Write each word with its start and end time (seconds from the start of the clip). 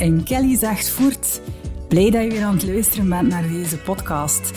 In 0.00 0.24
Kelly 0.24 0.56
Zegt 0.56 0.88
Voert. 0.88 1.40
Blij 1.88 2.10
dat 2.10 2.22
je 2.22 2.30
weer 2.30 2.44
aan 2.44 2.54
het 2.54 2.66
luisteren 2.66 3.08
bent 3.08 3.28
naar 3.28 3.48
deze 3.48 3.76
podcast. 3.76 4.50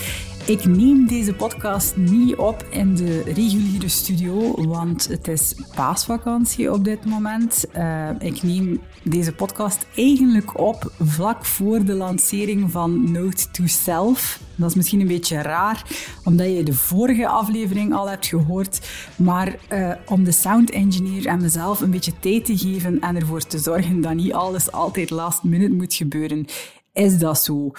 Ik 0.51 0.65
neem 0.65 1.07
deze 1.07 1.33
podcast 1.33 1.95
niet 1.95 2.35
op 2.35 2.65
in 2.69 2.95
de 2.95 3.21
reguliere 3.21 3.87
studio, 3.87 4.65
want 4.67 5.07
het 5.07 5.27
is 5.27 5.55
paasvakantie 5.75 6.73
op 6.73 6.83
dit 6.83 7.05
moment. 7.05 7.65
Uh, 7.75 8.09
ik 8.19 8.43
neem 8.43 8.81
deze 9.03 9.33
podcast 9.33 9.85
eigenlijk 9.95 10.59
op 10.59 10.91
vlak 10.99 11.45
voor 11.45 11.85
de 11.85 11.93
lancering 11.93 12.71
van 12.71 13.11
Note 13.11 13.51
to 13.51 13.67
Self. 13.67 14.39
Dat 14.55 14.69
is 14.69 14.75
misschien 14.75 14.99
een 14.99 15.07
beetje 15.07 15.41
raar, 15.41 15.83
omdat 16.23 16.47
je 16.47 16.63
de 16.63 16.73
vorige 16.73 17.27
aflevering 17.27 17.93
al 17.93 18.09
hebt 18.09 18.25
gehoord. 18.25 18.89
Maar 19.15 19.55
uh, 19.73 19.91
om 20.05 20.23
de 20.23 20.31
sound 20.31 20.69
engineer 20.69 21.25
en 21.25 21.41
mezelf 21.41 21.81
een 21.81 21.91
beetje 21.91 22.19
tijd 22.19 22.45
te 22.45 22.57
geven 22.57 22.99
en 22.99 23.15
ervoor 23.15 23.41
te 23.41 23.59
zorgen 23.59 24.01
dat 24.01 24.13
niet 24.13 24.33
alles 24.33 24.71
altijd 24.71 25.09
last 25.09 25.43
minute 25.43 25.73
moet 25.73 25.93
gebeuren, 25.93 26.45
is 26.93 27.17
dat 27.17 27.43
zo. 27.43 27.71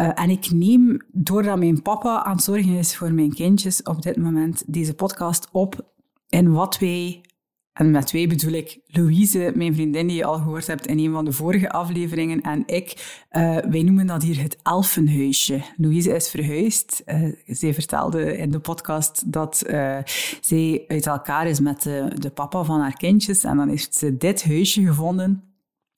Uh, 0.00 0.10
en 0.14 0.30
ik 0.30 0.50
neem, 0.50 1.00
doordat 1.12 1.58
mijn 1.58 1.82
papa 1.82 2.24
aan 2.24 2.34
het 2.34 2.44
zorgen 2.44 2.76
is 2.76 2.96
voor 2.96 3.12
mijn 3.12 3.34
kindjes 3.34 3.82
op 3.82 4.02
dit 4.02 4.16
moment, 4.16 4.62
deze 4.66 4.94
podcast 4.94 5.48
op 5.52 5.92
in 6.28 6.52
wat 6.52 6.78
wij, 6.78 7.24
en 7.72 7.90
met 7.90 8.10
wij 8.10 8.26
bedoel 8.26 8.52
ik 8.52 8.80
Louise, 8.86 9.52
mijn 9.54 9.74
vriendin 9.74 10.06
die 10.06 10.16
je 10.16 10.24
al 10.24 10.38
gehoord 10.38 10.66
hebt 10.66 10.86
in 10.86 10.98
een 10.98 11.12
van 11.12 11.24
de 11.24 11.32
vorige 11.32 11.70
afleveringen, 11.70 12.40
en 12.40 12.62
ik, 12.66 12.88
uh, 13.30 13.56
wij 13.56 13.82
noemen 13.82 14.06
dat 14.06 14.22
hier 14.22 14.42
het 14.42 14.58
elfenhuisje. 14.62 15.62
Louise 15.76 16.14
is 16.14 16.30
verhuisd. 16.30 17.02
Uh, 17.06 17.32
zij 17.46 17.74
vertelde 17.74 18.36
in 18.36 18.50
de 18.50 18.60
podcast 18.60 19.32
dat 19.32 19.56
zij 20.40 20.84
uit 20.88 21.06
elkaar 21.06 21.46
is 21.46 21.60
met 21.60 21.82
de, 21.82 22.12
de 22.14 22.30
papa 22.30 22.64
van 22.64 22.80
haar 22.80 22.96
kindjes, 22.96 23.44
en 23.44 23.56
dan 23.56 23.68
heeft 23.68 23.94
ze 23.94 24.16
dit 24.16 24.44
huisje 24.44 24.86
gevonden 24.86 25.49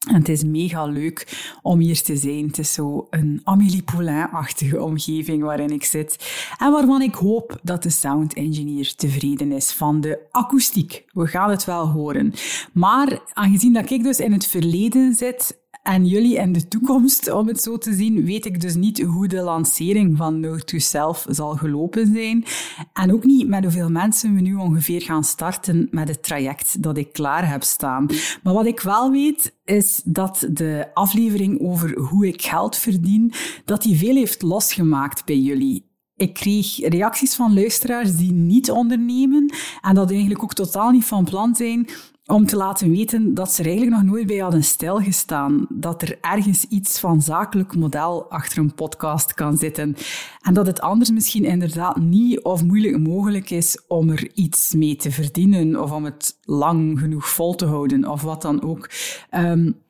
en 0.09 0.15
het 0.15 0.29
is 0.29 0.45
mega 0.45 0.87
leuk 0.87 1.43
om 1.63 1.79
hier 1.79 2.03
te 2.03 2.17
zijn. 2.17 2.47
Het 2.47 2.59
is 2.59 2.73
zo 2.73 3.07
een 3.11 3.41
Amélie 3.45 3.83
Poulain-achtige 3.83 4.83
omgeving 4.83 5.43
waarin 5.43 5.71
ik 5.71 5.85
zit. 5.85 6.35
En 6.59 6.73
waarvan 6.73 7.03
ik 7.03 7.15
hoop 7.15 7.61
dat 7.63 7.83
de 7.83 7.91
sound 7.91 8.35
engineer 8.35 8.95
tevreden 8.95 9.53
is 9.53 9.73
van 9.73 10.01
de 10.01 10.19
akoestiek. 10.31 11.05
We 11.13 11.27
gaan 11.27 11.51
het 11.51 11.65
wel 11.65 11.89
horen. 11.89 12.33
Maar 12.73 13.21
aangezien 13.33 13.73
dat 13.73 13.91
ik 13.91 14.03
dus 14.03 14.19
in 14.19 14.33
het 14.33 14.47
verleden 14.47 15.15
zit, 15.15 15.61
en 15.83 16.07
jullie 16.07 16.37
in 16.37 16.53
de 16.53 16.69
toekomst, 16.69 17.31
om 17.33 17.49
het 17.49 17.63
zo 17.63 17.79
te 17.79 17.93
zien, 17.93 18.25
weet 18.25 18.47
ik 18.47 18.61
dus 18.61 18.75
niet 18.75 19.03
hoe 19.03 19.29
de 19.29 19.41
lancering 19.41 20.17
van 20.17 20.41
Note 20.41 20.65
to 20.65 20.79
Self 20.79 21.27
zal 21.29 21.57
gelopen 21.57 22.13
zijn. 22.15 22.45
En 22.93 23.13
ook 23.13 23.25
niet 23.25 23.49
met 23.49 23.63
hoeveel 23.63 23.91
mensen 23.91 24.35
we 24.35 24.41
nu 24.41 24.55
ongeveer 24.55 25.03
gaan 25.03 25.25
starten 25.25 25.89
met 25.91 26.09
het 26.09 26.23
traject 26.23 26.83
dat 26.83 26.97
ik 26.97 27.13
klaar 27.13 27.51
heb 27.51 27.63
staan. 27.63 28.07
Maar 28.43 28.55
wat 28.55 28.67
ik 28.67 28.81
wel 28.81 29.11
weet, 29.11 29.55
is 29.65 30.03
dat 30.05 30.47
de 30.51 30.91
aflevering 30.95 31.61
over 31.61 31.99
hoe 31.99 32.27
ik 32.27 32.43
geld 32.43 32.77
verdien, 32.77 33.33
dat 33.65 33.83
die 33.83 33.97
veel 33.99 34.15
heeft 34.15 34.43
losgemaakt 34.43 35.25
bij 35.25 35.39
jullie. 35.39 35.91
Ik 36.17 36.35
kreeg 36.35 36.79
reacties 36.79 37.35
van 37.35 37.55
luisteraars 37.55 38.17
die 38.17 38.33
niet 38.33 38.71
ondernemen 38.71 39.55
en 39.81 39.95
dat 39.95 40.11
eigenlijk 40.11 40.43
ook 40.43 40.55
totaal 40.55 40.91
niet 40.91 41.05
van 41.05 41.25
plan 41.25 41.55
zijn 41.55 41.89
om 42.33 42.47
te 42.47 42.57
laten 42.57 42.91
weten 42.91 43.35
dat 43.35 43.53
ze 43.53 43.61
er 43.61 43.69
eigenlijk 43.69 43.97
nog 43.97 44.13
nooit 44.13 44.27
bij 44.27 44.39
hadden 44.39 44.65
stilgestaan. 44.65 45.67
Dat 45.69 46.03
er 46.03 46.19
ergens 46.21 46.65
iets 46.65 47.01
van 47.01 47.23
zakelijk 47.23 47.77
model 47.77 48.31
achter 48.31 48.59
een 48.59 48.75
podcast 48.75 49.35
kan 49.35 49.57
zitten. 49.57 49.97
En 50.41 50.55
dat 50.55 50.67
het 50.67 50.81
anders 50.81 51.11
misschien 51.11 51.45
inderdaad 51.45 51.97
niet 51.97 52.43
of 52.43 52.65
moeilijk 52.65 52.99
mogelijk 52.99 53.51
is 53.51 53.79
om 53.89 54.11
er 54.11 54.31
iets 54.35 54.75
mee 54.75 54.97
te 54.97 55.11
verdienen 55.11 55.83
of 55.83 55.93
om 55.93 56.05
het 56.05 56.39
lang 56.45 56.99
genoeg 56.99 57.29
vol 57.29 57.55
te 57.55 57.67
houden 57.67 58.09
of 58.09 58.23
wat 58.23 58.43
dan 58.43 58.63
ook. 58.63 58.91
Um, 59.31 59.82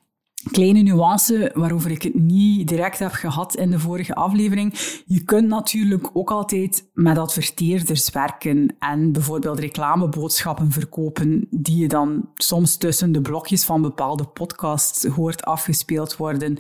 kleine 0.51 0.83
nuance 0.83 1.51
waarover 1.55 1.91
ik 1.91 2.03
het 2.03 2.15
niet 2.15 2.69
direct 2.69 2.99
heb 2.99 3.13
gehad 3.13 3.57
in 3.57 3.71
de 3.71 3.79
vorige 3.79 4.15
aflevering. 4.15 4.75
Je 5.07 5.25
kunt 5.25 5.49
natuurlijk 5.49 6.11
ook 6.13 6.31
altijd 6.31 6.91
met 6.95 7.19
adverteerders 7.19 8.11
werken 8.11 8.77
en 8.79 9.13
bijvoorbeeld 9.13 9.59
reclameboodschappen 9.59 10.71
verkopen 10.71 11.47
die 11.51 11.77
je 11.77 11.89
dan 11.89 12.29
soms 12.35 12.77
tussen 12.77 13.13
de 13.13 13.21
blokjes 13.21 13.65
van 13.65 13.83
bepaalde 13.83 14.25
podcasts 14.25 15.05
hoort 15.05 15.45
afgespeeld 15.45 16.17
worden. 16.17 16.57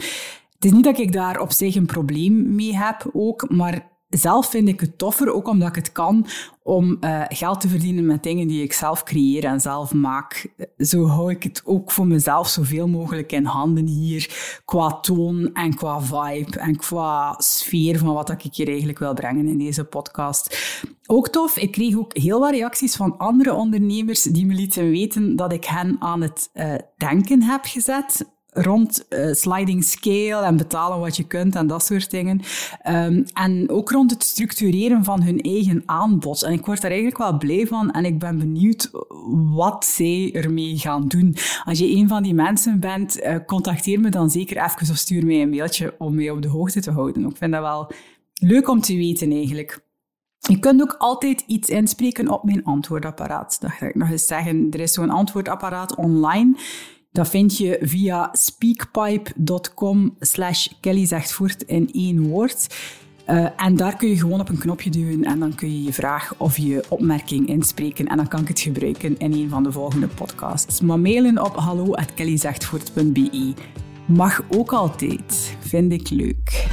Het 0.54 0.64
is 0.64 0.72
niet 0.76 0.84
dat 0.84 0.98
ik 0.98 1.12
daar 1.12 1.40
op 1.40 1.52
zich 1.52 1.74
een 1.74 1.86
probleem 1.86 2.54
mee 2.54 2.76
heb 2.76 3.10
ook, 3.12 3.50
maar 3.50 3.90
zelf 4.12 4.46
vind 4.50 4.68
ik 4.68 4.80
het 4.80 4.98
toffer, 4.98 5.32
ook 5.32 5.48
omdat 5.48 5.68
ik 5.68 5.74
het 5.74 5.92
kan, 5.92 6.26
om 6.62 6.96
uh, 7.00 7.22
geld 7.28 7.60
te 7.60 7.68
verdienen 7.68 8.06
met 8.06 8.22
dingen 8.22 8.48
die 8.48 8.62
ik 8.62 8.72
zelf 8.72 9.02
creëer 9.02 9.44
en 9.44 9.60
zelf 9.60 9.92
maak. 9.92 10.52
Zo 10.78 11.06
hou 11.06 11.30
ik 11.30 11.42
het 11.42 11.62
ook 11.64 11.90
voor 11.90 12.06
mezelf 12.06 12.48
zoveel 12.48 12.88
mogelijk 12.88 13.32
in 13.32 13.44
handen 13.44 13.86
hier, 13.86 14.30
qua 14.64 15.00
toon 15.00 15.50
en 15.52 15.74
qua 15.74 16.00
vibe 16.00 16.58
en 16.58 16.76
qua 16.76 17.34
sfeer 17.38 17.98
van 17.98 18.14
wat 18.14 18.30
ik 18.30 18.54
hier 18.54 18.68
eigenlijk 18.68 18.98
wil 18.98 19.14
brengen 19.14 19.46
in 19.48 19.58
deze 19.58 19.84
podcast. 19.84 20.58
Ook 21.06 21.28
tof, 21.28 21.56
ik 21.56 21.72
kreeg 21.72 21.96
ook 21.96 22.16
heel 22.16 22.40
wat 22.40 22.50
reacties 22.50 22.96
van 22.96 23.18
andere 23.18 23.54
ondernemers 23.54 24.22
die 24.22 24.46
me 24.46 24.54
lieten 24.54 24.90
weten 24.90 25.36
dat 25.36 25.52
ik 25.52 25.64
hen 25.64 25.96
aan 25.98 26.20
het 26.20 26.50
uh, 26.54 26.74
denken 26.96 27.42
heb 27.42 27.64
gezet 27.64 28.26
rond 28.52 29.06
uh, 29.08 29.32
sliding 29.32 29.84
scale 29.84 30.44
en 30.44 30.56
betalen 30.56 30.98
wat 30.98 31.16
je 31.16 31.26
kunt 31.26 31.54
en 31.54 31.66
dat 31.66 31.84
soort 31.84 32.10
dingen. 32.10 32.40
Um, 32.88 33.24
en 33.32 33.70
ook 33.70 33.90
rond 33.90 34.10
het 34.10 34.22
structureren 34.22 35.04
van 35.04 35.22
hun 35.22 35.40
eigen 35.40 35.82
aanbod. 35.86 36.42
En 36.42 36.52
ik 36.52 36.66
word 36.66 36.80
daar 36.80 36.90
eigenlijk 36.90 37.20
wel 37.20 37.38
blij 37.38 37.66
van 37.66 37.90
en 37.90 38.04
ik 38.04 38.18
ben 38.18 38.38
benieuwd 38.38 38.90
wat 39.54 39.84
zij 39.84 40.30
ermee 40.34 40.78
gaan 40.78 41.08
doen. 41.08 41.36
Als 41.64 41.78
je 41.78 41.96
een 41.96 42.08
van 42.08 42.22
die 42.22 42.34
mensen 42.34 42.80
bent, 42.80 43.22
uh, 43.22 43.36
contacteer 43.46 44.00
me 44.00 44.08
dan 44.08 44.30
zeker 44.30 44.56
even 44.56 44.90
of 44.90 44.96
stuur 44.96 45.26
mij 45.26 45.42
een 45.42 45.50
mailtje 45.50 45.94
om 45.98 46.14
mij 46.14 46.30
op 46.30 46.42
de 46.42 46.48
hoogte 46.48 46.80
te 46.80 46.90
houden. 46.90 47.26
Ik 47.26 47.36
vind 47.36 47.52
dat 47.52 47.60
wel 47.60 47.90
leuk 48.34 48.68
om 48.68 48.80
te 48.80 48.96
weten 48.96 49.30
eigenlijk. 49.30 49.90
Je 50.38 50.58
kunt 50.58 50.82
ook 50.82 50.94
altijd 50.98 51.44
iets 51.46 51.68
inspreken 51.68 52.28
op 52.28 52.44
mijn 52.44 52.64
antwoordapparaat. 52.64 53.60
Dat 53.60 53.70
ga 53.70 53.86
ik 53.86 53.94
nog 53.94 54.10
eens 54.10 54.26
zeggen. 54.26 54.66
Er 54.70 54.80
is 54.80 54.92
zo'n 54.92 55.10
antwoordapparaat 55.10 55.94
online. 55.94 56.56
Dat 57.12 57.28
vind 57.28 57.56
je 57.56 57.78
via 57.80 58.28
speakpipe.com 58.32 60.16
slash 60.20 60.68
Kelly 60.80 61.08
in 61.66 61.90
één 61.92 62.20
woord. 62.20 62.66
Uh, 63.28 63.46
en 63.56 63.76
daar 63.76 63.96
kun 63.96 64.08
je 64.08 64.16
gewoon 64.16 64.40
op 64.40 64.48
een 64.48 64.58
knopje 64.58 64.90
duwen 64.90 65.24
en 65.24 65.38
dan 65.38 65.54
kun 65.54 65.72
je 65.72 65.82
je 65.82 65.92
vraag 65.92 66.34
of 66.36 66.56
je 66.56 66.84
opmerking 66.88 67.48
inspreken 67.48 68.06
en 68.06 68.16
dan 68.16 68.28
kan 68.28 68.40
ik 68.40 68.48
het 68.48 68.60
gebruiken 68.60 69.18
in 69.18 69.32
een 69.32 69.48
van 69.48 69.62
de 69.62 69.72
volgende 69.72 70.06
podcasts. 70.06 70.80
Maar 70.80 70.98
mailen 70.98 71.44
op 71.44 71.56
hallo.kellyzegtvoort.be 71.56 73.54
mag 74.06 74.42
ook 74.48 74.72
altijd. 74.72 75.56
Vind 75.60 75.92
ik 75.92 76.10
leuk. 76.10 76.66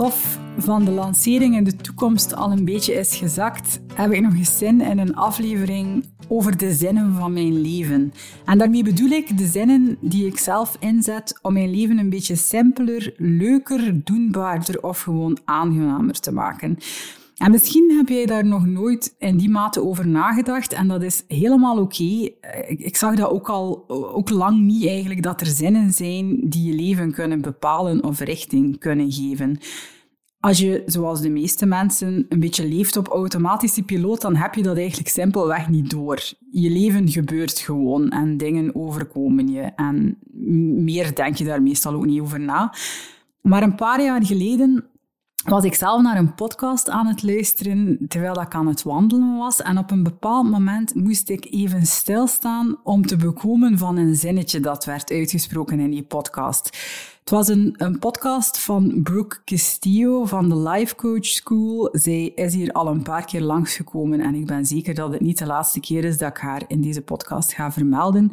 Stof 0.00 0.38
van 0.58 0.84
de 0.84 0.90
lancering 0.90 1.56
in 1.56 1.64
de 1.64 1.76
toekomst 1.76 2.34
al 2.34 2.50
een 2.50 2.64
beetje 2.64 2.92
is 2.92 3.16
gezakt, 3.16 3.80
heb 3.94 4.12
ik 4.12 4.20
nog 4.20 4.34
eens 4.34 4.58
zin 4.58 4.80
in 4.80 4.98
een 4.98 5.16
aflevering 5.16 6.04
over 6.28 6.56
de 6.56 6.72
zinnen 6.72 7.14
van 7.14 7.32
mijn 7.32 7.60
leven. 7.60 8.12
En 8.44 8.58
daarmee 8.58 8.82
bedoel 8.82 9.08
ik 9.08 9.38
de 9.38 9.46
zinnen 9.46 9.96
die 10.00 10.26
ik 10.26 10.38
zelf 10.38 10.76
inzet 10.78 11.38
om 11.42 11.52
mijn 11.52 11.70
leven 11.70 11.98
een 11.98 12.10
beetje 12.10 12.36
simpeler, 12.36 13.14
leuker, 13.16 14.04
doenbaarder 14.04 14.82
of 14.82 15.00
gewoon 15.00 15.38
aangenamer 15.44 16.20
te 16.20 16.32
maken. 16.32 16.78
En 17.40 17.50
misschien 17.50 17.92
heb 17.96 18.08
jij 18.08 18.26
daar 18.26 18.46
nog 18.46 18.66
nooit 18.66 19.14
in 19.18 19.36
die 19.36 19.50
mate 19.50 19.82
over 19.82 20.08
nagedacht 20.08 20.72
en 20.72 20.88
dat 20.88 21.02
is 21.02 21.24
helemaal 21.28 21.78
oké. 21.78 22.28
Ik, 22.66 22.96
zag 22.96 23.14
dat 23.14 23.30
ook 23.30 23.48
al 23.48 23.84
ook 23.88 24.30
lang 24.30 24.60
niet 24.60 24.86
eigenlijk, 24.86 25.22
dat 25.22 25.40
er 25.40 25.46
zinnen 25.46 25.92
zijn 25.92 26.40
die 26.48 26.64
je 26.64 26.82
leven 26.82 27.12
kunnen 27.12 27.40
bepalen 27.40 28.04
of 28.04 28.18
richting 28.18 28.78
kunnen 28.78 29.12
geven. 29.12 29.58
Als 30.40 30.58
je, 30.58 30.82
zoals 30.86 31.20
de 31.20 31.28
meeste 31.28 31.66
mensen, 31.66 32.26
een 32.28 32.40
beetje 32.40 32.68
leeft 32.68 32.96
op 32.96 33.08
automatische 33.08 33.82
piloot, 33.82 34.20
dan 34.20 34.36
heb 34.36 34.54
je 34.54 34.62
dat 34.62 34.76
eigenlijk 34.76 35.08
simpelweg 35.08 35.68
niet 35.68 35.90
door. 35.90 36.22
Je 36.50 36.70
leven 36.70 37.08
gebeurt 37.08 37.58
gewoon 37.58 38.10
en 38.10 38.36
dingen 38.36 38.74
overkomen 38.74 39.48
je. 39.48 39.60
En 39.60 40.18
meer 40.84 41.14
denk 41.14 41.36
je 41.36 41.44
daar 41.44 41.62
meestal 41.62 41.94
ook 41.94 42.06
niet 42.06 42.20
over 42.20 42.40
na. 42.40 42.74
Maar 43.42 43.62
een 43.62 43.74
paar 43.74 44.02
jaar 44.02 44.24
geleden 44.24 44.84
was 45.44 45.64
ik 45.64 45.74
zelf 45.74 46.02
naar 46.02 46.16
een 46.16 46.34
podcast 46.34 46.88
aan 46.88 47.06
het 47.06 47.22
luisteren 47.22 47.98
terwijl 48.08 48.40
ik 48.40 48.54
aan 48.54 48.66
het 48.66 48.82
wandelen 48.82 49.36
was. 49.36 49.62
En 49.62 49.78
op 49.78 49.90
een 49.90 50.02
bepaald 50.02 50.50
moment 50.50 50.94
moest 50.94 51.28
ik 51.28 51.46
even 51.50 51.86
stilstaan 51.86 52.78
om 52.82 53.06
te 53.06 53.16
bekomen 53.16 53.78
van 53.78 53.96
een 53.96 54.16
zinnetje 54.16 54.60
dat 54.60 54.84
werd 54.84 55.10
uitgesproken 55.10 55.80
in 55.80 55.90
die 55.90 56.02
podcast. 56.02 56.76
Het 57.20 57.30
was 57.30 57.48
een, 57.48 57.74
een 57.76 57.98
podcast 57.98 58.58
van 58.58 59.02
Brooke 59.02 59.44
Castillo 59.44 60.24
van 60.24 60.48
de 60.48 60.56
Life 60.56 60.94
Coach 60.94 61.24
School. 61.24 61.88
Zij 61.92 62.32
is 62.34 62.54
hier 62.54 62.72
al 62.72 62.86
een 62.86 63.02
paar 63.02 63.24
keer 63.24 63.42
langsgekomen 63.42 64.20
en 64.20 64.34
ik 64.34 64.46
ben 64.46 64.66
zeker 64.66 64.94
dat 64.94 65.12
het 65.12 65.20
niet 65.20 65.38
de 65.38 65.46
laatste 65.46 65.80
keer 65.80 66.04
is 66.04 66.18
dat 66.18 66.30
ik 66.30 66.38
haar 66.38 66.62
in 66.66 66.80
deze 66.80 67.02
podcast 67.02 67.52
ga 67.52 67.72
vermelden. 67.72 68.30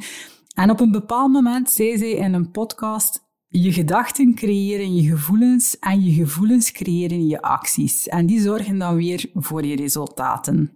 En 0.56 0.70
op 0.70 0.80
een 0.80 0.92
bepaald 0.92 1.32
moment 1.32 1.70
zei 1.70 1.98
zij 1.98 2.12
in 2.12 2.34
een 2.34 2.52
podcast 2.52 3.27
je 3.48 3.72
gedachten 3.72 4.36
creëren 4.36 4.96
je 4.96 5.10
gevoelens 5.10 5.80
en 5.80 6.04
je 6.04 6.12
gevoelens 6.12 6.72
creëren 6.72 7.28
je 7.28 7.42
acties. 7.42 8.08
En 8.08 8.26
die 8.26 8.42
zorgen 8.42 8.78
dan 8.78 8.96
weer 8.96 9.30
voor 9.34 9.66
je 9.66 9.76
resultaten. 9.76 10.72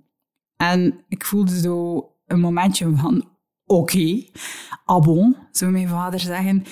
En 0.58 1.04
ik 1.08 1.26
voelde 1.26 1.60
zo 1.60 2.10
een 2.26 2.40
momentje 2.40 2.96
van, 2.96 3.30
oké, 3.66 3.80
okay, 3.96 4.30
ah 4.86 5.34
zou 5.52 5.72
mijn 5.72 5.88
vader 5.88 6.20
zeggen. 6.20 6.64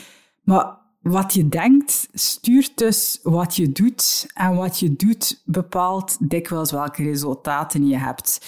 Maar 0.43 0.77
wat 1.01 1.33
je 1.33 1.47
denkt, 1.47 2.09
stuurt 2.13 2.77
dus 2.77 3.19
wat 3.23 3.55
je 3.55 3.71
doet. 3.71 4.31
En 4.33 4.55
wat 4.55 4.79
je 4.79 4.95
doet 4.95 5.41
bepaalt 5.45 6.29
dikwijls 6.29 6.71
welke 6.71 7.03
resultaten 7.03 7.87
je 7.87 7.97
hebt. 7.97 8.39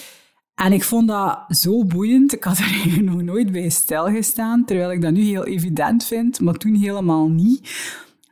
En 0.56 0.74
ik 0.74 0.84
vond 0.84 1.08
dat 1.08 1.46
zo 1.48 1.86
boeiend. 1.86 2.34
Ik 2.34 2.44
had 2.44 2.58
er 2.58 3.04
nog 3.04 3.22
nooit 3.22 3.52
bij 3.52 3.70
stilgestaan, 3.70 4.66
terwijl 4.66 4.92
ik 4.92 5.02
dat 5.02 5.12
nu 5.12 5.22
heel 5.22 5.46
evident 5.46 6.04
vind, 6.04 6.40
maar 6.40 6.54
toen 6.54 6.76
helemaal 6.76 7.30
niet. 7.30 7.60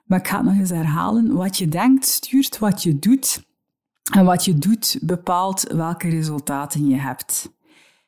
Maar 0.06 0.19
ik 0.19 0.27
ga 0.27 0.38
het 0.38 0.45
nog 0.45 0.56
eens 0.56 0.69
herhalen. 0.69 1.33
Wat 1.33 1.57
je 1.57 1.68
denkt, 1.68 2.06
stuurt 2.07 2.60
wat 2.60 2.83
je 2.83 3.00
doet. 3.00 3.48
En 4.13 4.25
wat 4.25 4.45
je 4.45 4.57
doet, 4.57 4.98
bepaalt 5.01 5.63
welke 5.74 6.10
resultaten 6.10 6.88
je 6.88 6.95
hebt. 6.95 7.51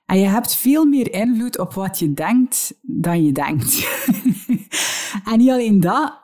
En 0.06 0.20
je 0.20 0.28
hebt 0.28 0.56
veel 0.56 0.86
meer 0.86 1.14
invloed 1.14 1.60
op 1.60 1.74
wat 1.74 2.00
je 2.00 2.14
denkt 2.14 2.74
dan 2.82 3.26
je 3.26 3.32
denkt. 3.32 3.88
en 5.32 5.38
niet 5.38 5.50
alleen 5.50 5.80
dat, 5.80 6.20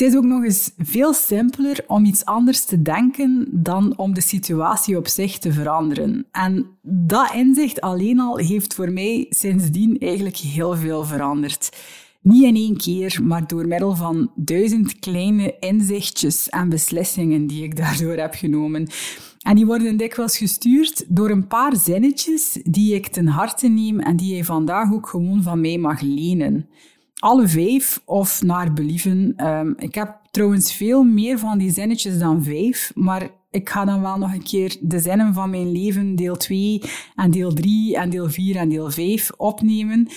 het 0.00 0.08
is 0.08 0.16
ook 0.16 0.24
nog 0.24 0.44
eens 0.44 0.72
veel 0.78 1.14
simpeler 1.14 1.84
om 1.86 2.04
iets 2.04 2.24
anders 2.24 2.64
te 2.64 2.82
denken 2.82 3.48
dan 3.50 3.98
om 3.98 4.14
de 4.14 4.20
situatie 4.20 4.96
op 4.96 5.08
zich 5.08 5.38
te 5.38 5.52
veranderen. 5.52 6.26
En 6.32 6.66
dat 6.82 7.32
inzicht 7.34 7.80
alleen 7.80 8.20
al 8.20 8.36
heeft 8.36 8.74
voor 8.74 8.92
mij 8.92 9.26
sindsdien 9.30 9.98
eigenlijk 9.98 10.36
heel 10.36 10.76
veel 10.76 11.04
veranderd. 11.04 11.76
Niet 12.22 12.42
in 12.42 12.56
één 12.56 12.76
keer, 12.76 13.20
maar 13.22 13.46
door 13.46 13.66
middel 13.66 13.94
van 13.96 14.30
duizend 14.34 14.98
kleine 14.98 15.56
inzichtjes 15.58 16.48
en 16.48 16.68
beslissingen 16.68 17.46
die 17.46 17.62
ik 17.62 17.76
daardoor 17.76 18.16
heb 18.16 18.34
genomen. 18.34 18.88
En 19.40 19.56
die 19.56 19.66
worden 19.66 19.96
dikwijls 19.96 20.38
gestuurd 20.38 21.04
door 21.08 21.30
een 21.30 21.46
paar 21.46 21.76
zinnetjes 21.76 22.58
die 22.62 22.94
ik 22.94 23.06
ten 23.06 23.26
harte 23.26 23.68
neem 23.68 24.00
en 24.00 24.16
die 24.16 24.36
je 24.36 24.44
vandaag 24.44 24.92
ook 24.92 25.08
gewoon 25.08 25.42
van 25.42 25.60
mij 25.60 25.78
mag 25.78 26.00
lenen 26.00 26.68
alle 27.20 27.48
vijf 27.48 28.02
of 28.04 28.42
naar 28.42 28.72
believen. 28.72 29.46
Um, 29.46 29.74
ik 29.78 29.94
heb 29.94 30.18
trouwens 30.30 30.72
veel 30.72 31.02
meer 31.02 31.38
van 31.38 31.58
die 31.58 31.72
zinnetjes 31.72 32.18
dan 32.18 32.42
vijf, 32.42 32.92
maar 32.94 33.30
ik 33.50 33.68
ga 33.68 33.84
dan 33.84 34.00
wel 34.00 34.18
nog 34.18 34.32
een 34.32 34.42
keer 34.42 34.76
de 34.80 34.98
zinnen 34.98 35.34
van 35.34 35.50
mijn 35.50 35.72
leven, 35.72 36.16
deel 36.16 36.36
2 36.36 36.82
en 37.14 37.30
deel 37.30 37.52
3 37.52 37.96
en 37.96 38.10
deel 38.10 38.28
4 38.28 38.56
en 38.56 38.68
deel 38.68 38.90
5 38.90 39.30
opnemen. 39.36 40.08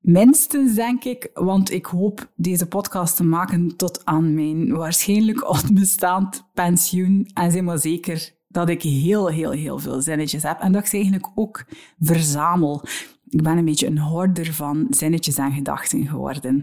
Minstens, 0.00 0.74
denk 0.74 1.04
ik, 1.04 1.30
want 1.34 1.72
ik 1.72 1.86
hoop 1.86 2.32
deze 2.36 2.66
podcast 2.66 3.16
te 3.16 3.24
maken 3.24 3.76
tot 3.76 4.04
aan 4.04 4.34
mijn 4.34 4.76
waarschijnlijk 4.76 5.48
onbestaand 5.50 6.44
pensioen. 6.54 7.30
En 7.34 7.52
zeg 7.52 7.62
maar 7.62 7.78
zeker 7.78 8.34
dat 8.48 8.68
ik 8.68 8.82
heel, 8.82 9.28
heel, 9.28 9.50
heel 9.50 9.78
veel 9.78 10.00
zinnetjes 10.00 10.42
heb 10.42 10.60
en 10.60 10.72
dat 10.72 10.82
ik 10.82 10.88
ze 10.88 10.96
eigenlijk 10.96 11.28
ook 11.34 11.64
verzamel. 11.98 12.82
Ik 13.28 13.42
ben 13.42 13.58
een 13.58 13.64
beetje 13.64 13.86
een 13.86 13.98
hoorder 13.98 14.52
van 14.52 14.86
zinnetjes 14.90 15.36
en 15.36 15.52
gedachten 15.52 16.06
geworden. 16.06 16.62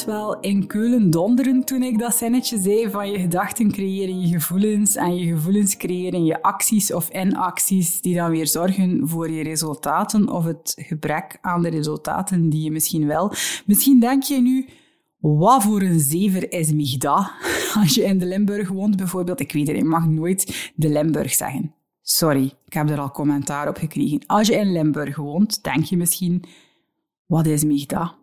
Wel 0.00 0.40
in 0.40 0.66
Keulen 0.66 1.10
donderen 1.10 1.64
toen 1.64 1.82
ik 1.82 1.98
dat 1.98 2.14
zinnetje 2.14 2.58
zei 2.58 2.90
van 2.90 3.10
je 3.10 3.18
gedachten 3.18 3.72
creëren 3.72 4.20
je 4.20 4.26
gevoelens 4.28 4.96
en 4.96 5.16
je 5.16 5.26
gevoelens 5.34 5.76
creëren 5.76 6.24
je 6.24 6.42
acties 6.42 6.92
of 6.92 7.08
inacties 7.08 8.00
die 8.00 8.14
dan 8.14 8.30
weer 8.30 8.46
zorgen 8.46 9.08
voor 9.08 9.30
je 9.30 9.42
resultaten 9.42 10.28
of 10.28 10.44
het 10.44 10.74
gebrek 10.76 11.38
aan 11.40 11.62
de 11.62 11.68
resultaten 11.68 12.48
die 12.48 12.62
je 12.62 12.70
misschien 12.70 13.06
wel. 13.06 13.32
Misschien 13.66 14.00
denk 14.00 14.22
je 14.22 14.40
nu, 14.40 14.68
wat 15.18 15.62
voor 15.62 15.82
een 15.82 16.00
zever 16.00 16.52
is 16.52 16.72
mich 16.72 16.96
dat? 16.96 17.30
Als 17.80 17.94
je 17.94 18.02
in 18.02 18.18
de 18.18 18.26
Limburg 18.26 18.68
woont 18.68 18.96
bijvoorbeeld, 18.96 19.40
ik 19.40 19.52
weet 19.52 19.66
het, 19.66 19.76
ik 19.76 19.84
mag 19.84 20.06
nooit 20.06 20.72
de 20.74 20.88
Limburg 20.88 21.34
zeggen. 21.34 21.74
Sorry, 22.02 22.52
ik 22.66 22.72
heb 22.72 22.90
er 22.90 23.00
al 23.00 23.10
commentaar 23.10 23.68
op 23.68 23.76
gekregen. 23.76 24.26
Als 24.26 24.48
je 24.48 24.54
in 24.54 24.72
Limburg 24.72 25.16
woont, 25.16 25.62
denk 25.62 25.84
je 25.84 25.96
misschien, 25.96 26.44
wat 27.26 27.46
is 27.46 27.64
mich 27.64 27.86
dat? 27.86 28.20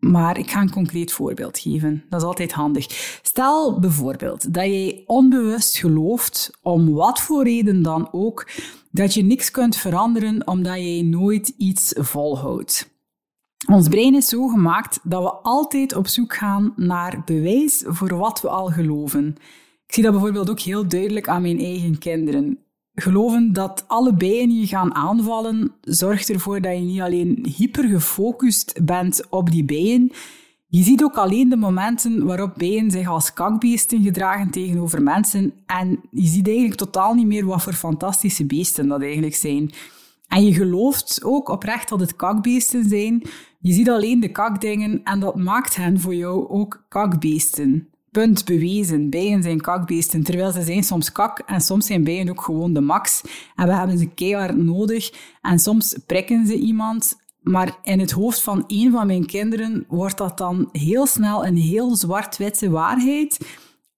Maar 0.00 0.38
ik 0.38 0.50
ga 0.50 0.60
een 0.60 0.70
concreet 0.70 1.12
voorbeeld 1.12 1.58
geven. 1.58 2.04
Dat 2.08 2.20
is 2.20 2.26
altijd 2.26 2.52
handig. 2.52 2.86
Stel 3.22 3.78
bijvoorbeeld 3.78 4.54
dat 4.54 4.64
jij 4.64 5.02
onbewust 5.06 5.78
gelooft, 5.78 6.50
om 6.62 6.92
wat 6.92 7.20
voor 7.20 7.44
reden 7.44 7.82
dan 7.82 8.08
ook, 8.12 8.50
dat 8.90 9.14
je 9.14 9.22
niks 9.22 9.50
kunt 9.50 9.76
veranderen 9.76 10.46
omdat 10.46 10.76
jij 10.76 11.02
nooit 11.02 11.48
iets 11.48 11.94
volhoudt. 11.96 12.90
Ons 13.66 13.88
brein 13.88 14.14
is 14.14 14.28
zo 14.28 14.48
gemaakt 14.48 15.00
dat 15.02 15.22
we 15.22 15.30
altijd 15.30 15.96
op 15.96 16.06
zoek 16.06 16.34
gaan 16.34 16.72
naar 16.76 17.22
bewijs 17.24 17.84
voor 17.86 18.16
wat 18.16 18.40
we 18.40 18.48
al 18.48 18.66
geloven. 18.66 19.36
Ik 19.86 19.94
zie 19.94 20.02
dat 20.02 20.12
bijvoorbeeld 20.12 20.50
ook 20.50 20.60
heel 20.60 20.88
duidelijk 20.88 21.28
aan 21.28 21.42
mijn 21.42 21.58
eigen 21.58 21.98
kinderen 21.98 22.58
geloven 22.94 23.52
dat 23.52 23.84
alle 23.86 24.14
bijen 24.14 24.60
je 24.60 24.66
gaan 24.66 24.94
aanvallen, 24.94 25.72
zorgt 25.80 26.30
ervoor 26.30 26.60
dat 26.60 26.72
je 26.72 26.80
niet 26.80 27.00
alleen 27.00 27.46
hyper 27.56 27.88
gefocust 27.88 28.84
bent 28.84 29.26
op 29.30 29.50
die 29.50 29.64
bijen. 29.64 30.12
Je 30.66 30.82
ziet 30.82 31.04
ook 31.04 31.14
alleen 31.14 31.48
de 31.48 31.56
momenten 31.56 32.24
waarop 32.24 32.54
bijen 32.56 32.90
zich 32.90 33.08
als 33.08 33.32
kakbeesten 33.32 34.02
gedragen 34.02 34.50
tegenover 34.50 35.02
mensen. 35.02 35.52
En 35.66 36.00
je 36.10 36.26
ziet 36.26 36.46
eigenlijk 36.46 36.78
totaal 36.78 37.14
niet 37.14 37.26
meer 37.26 37.46
wat 37.46 37.62
voor 37.62 37.72
fantastische 37.72 38.46
beesten 38.46 38.88
dat 38.88 39.02
eigenlijk 39.02 39.34
zijn. 39.34 39.70
En 40.28 40.44
je 40.44 40.52
gelooft 40.52 41.24
ook 41.24 41.48
oprecht 41.48 41.88
dat 41.88 42.00
het 42.00 42.16
kakbeesten 42.16 42.88
zijn. 42.88 43.22
Je 43.60 43.72
ziet 43.72 43.90
alleen 43.90 44.20
de 44.20 44.32
kakdingen 44.32 45.02
en 45.04 45.20
dat 45.20 45.36
maakt 45.36 45.76
hen 45.76 46.00
voor 46.00 46.14
jou 46.14 46.48
ook 46.48 46.84
kakbeesten. 46.88 47.88
Punt 48.10 48.44
bewezen. 48.44 49.10
Bijen 49.10 49.42
zijn 49.42 49.60
kakbeesten, 49.60 50.22
terwijl 50.22 50.52
ze 50.52 50.62
zijn 50.62 50.82
soms 50.82 51.12
kak 51.12 51.38
en 51.38 51.60
soms 51.60 51.86
zijn 51.86 52.04
bijen 52.04 52.28
ook 52.28 52.42
gewoon 52.42 52.72
de 52.72 52.80
max. 52.80 53.20
En 53.54 53.66
we 53.66 53.74
hebben 53.74 53.98
ze 53.98 54.06
keihard 54.06 54.56
nodig. 54.56 55.12
En 55.42 55.58
soms 55.58 55.98
prikken 56.06 56.46
ze 56.46 56.54
iemand, 56.54 57.16
maar 57.40 57.78
in 57.82 58.00
het 58.00 58.10
hoofd 58.10 58.42
van 58.42 58.64
een 58.66 58.90
van 58.90 59.06
mijn 59.06 59.26
kinderen 59.26 59.84
wordt 59.88 60.18
dat 60.18 60.38
dan 60.38 60.68
heel 60.72 61.06
snel 61.06 61.46
een 61.46 61.56
heel 61.56 61.96
zwart-witte 61.96 62.70
waarheid. 62.70 63.38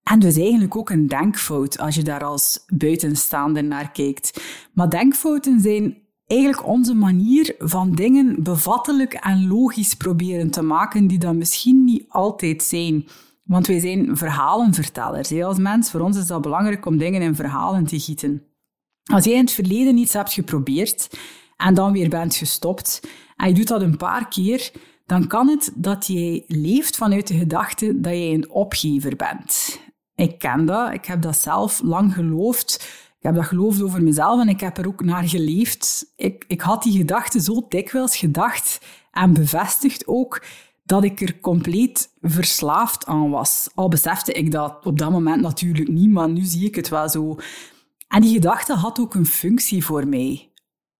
En 0.02 0.19
dus 0.19 0.37
eigenlijk 0.37 0.76
ook 0.76 0.90
een 0.90 1.07
denkfout 1.07 1.78
als 1.78 1.95
je 1.95 2.02
daar 2.02 2.25
als 2.25 2.64
buitenstaander 2.66 3.64
naar 3.64 3.90
kijkt. 3.90 4.42
Maar 4.73 4.90
denkfouten 4.90 5.61
zijn 5.61 5.99
eigenlijk 6.26 6.66
onze 6.66 6.95
manier 6.95 7.54
van 7.59 7.92
dingen 7.92 8.42
bevattelijk 8.42 9.12
en 9.12 9.49
logisch 9.49 9.95
proberen 9.95 10.50
te 10.50 10.62
maken, 10.62 11.07
die 11.07 11.19
dan 11.19 11.38
misschien 11.38 11.85
niet 11.85 12.04
altijd 12.09 12.62
zijn. 12.62 13.07
Want 13.43 13.67
wij 13.67 13.81
zijn 13.81 14.17
verhalenvertellers. 14.17 15.33
Als 15.33 15.59
mens, 15.59 15.91
voor 15.91 16.01
ons 16.01 16.17
is 16.17 16.27
dat 16.27 16.43
belangrijk 16.43 16.87
om 16.87 16.99
dingen 16.99 17.23
in 17.23 17.35
verhalen 17.35 17.87
te 17.87 18.01
gieten. 18.01 18.43
Als 19.13 19.25
jij 19.25 19.35
in 19.35 19.41
het 19.41 19.53
verleden 19.53 19.97
iets 19.97 20.13
hebt 20.13 20.33
geprobeerd 20.33 21.19
en 21.57 21.75
dan 21.75 21.93
weer 21.93 22.09
bent 22.09 22.35
gestopt 22.35 23.01
en 23.37 23.49
je 23.49 23.55
doet 23.55 23.69
dat 23.69 23.83
een 23.83 23.97
paar 23.97 24.29
keer, 24.29 24.71
dan 25.07 25.27
kan 25.27 25.49
het 25.49 25.73
dat 25.75 26.07
jij 26.07 26.45
leeft 26.47 26.97
vanuit 26.97 27.27
de 27.27 27.39
gedachte 27.39 28.01
dat 28.01 28.13
jij 28.13 28.33
een 28.33 28.51
opgever 28.51 29.17
bent. 29.17 29.81
Ik 30.15 30.39
ken 30.39 30.67
dat, 30.67 30.93
ik 30.93 31.05
heb 31.05 31.23
dat 31.23 31.37
zelf 31.37 31.81
lang 31.83 32.15
geloofd. 32.15 32.75
Ik 33.19 33.29
heb 33.29 33.35
dat 33.35 33.45
geloofd 33.45 33.83
over 33.83 34.03
mezelf 34.03 34.41
en 34.41 34.49
ik 34.49 34.61
heb 34.61 34.79
er 34.79 34.87
ook 34.87 35.05
naar 35.05 35.29
geleefd. 35.29 36.13
Ik, 36.17 36.45
ik 36.49 36.61
had 36.61 36.83
die 36.83 36.97
gedachte 36.97 37.41
zo 37.41 37.67
dikwijls 37.69 38.17
gedacht 38.17 38.81
en 39.13 39.33
bevestigd 39.33 40.07
ook 40.07 40.43
dat 40.93 41.05
ik 41.05 41.21
er 41.21 41.41
compleet 41.41 42.13
verslaafd 42.21 43.07
aan 43.07 43.31
was. 43.31 43.69
Al 43.75 43.89
besefte 43.89 44.33
ik 44.33 44.51
dat 44.51 44.87
op 44.87 44.99
dat 44.99 45.11
moment 45.11 45.41
natuurlijk 45.43 45.89
niet, 45.89 46.11
maar 46.11 46.29
nu 46.29 46.45
zie 46.45 46.67
ik 46.67 46.75
het 46.75 46.89
wel 46.89 47.09
zo. 47.09 47.37
En 48.09 48.21
die 48.21 48.33
gedachte 48.33 48.75
had 48.75 49.01
ook 49.01 49.15
een 49.15 49.27
functie 49.27 49.85
voor 49.85 50.07
mij. 50.07 50.53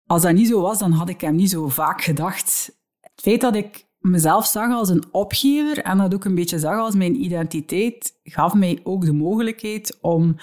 Als 0.07 0.23
dat 0.23 0.33
niet 0.33 0.49
zo 0.49 0.61
was, 0.61 0.79
dan 0.79 0.93
had 0.93 1.09
ik 1.09 1.21
hem 1.21 1.35
niet 1.35 1.51
zo 1.51 1.69
vaak 1.69 2.03
gedacht. 2.03 2.77
Het 3.01 3.21
feit 3.23 3.41
dat 3.41 3.55
ik 3.55 3.87
mezelf 3.99 4.47
zag 4.47 4.73
als 4.73 4.89
een 4.89 5.05
opgever 5.11 5.79
en 5.79 5.99
dat 5.99 6.15
ook 6.15 6.25
een 6.25 6.35
beetje 6.35 6.59
zag 6.59 6.79
als 6.79 6.95
mijn 6.95 7.23
identiteit, 7.25 8.21
gaf 8.25 8.55
mij 8.55 8.81
ook 8.83 9.05
de 9.05 9.13
mogelijkheid 9.13 9.99
om 10.01 10.37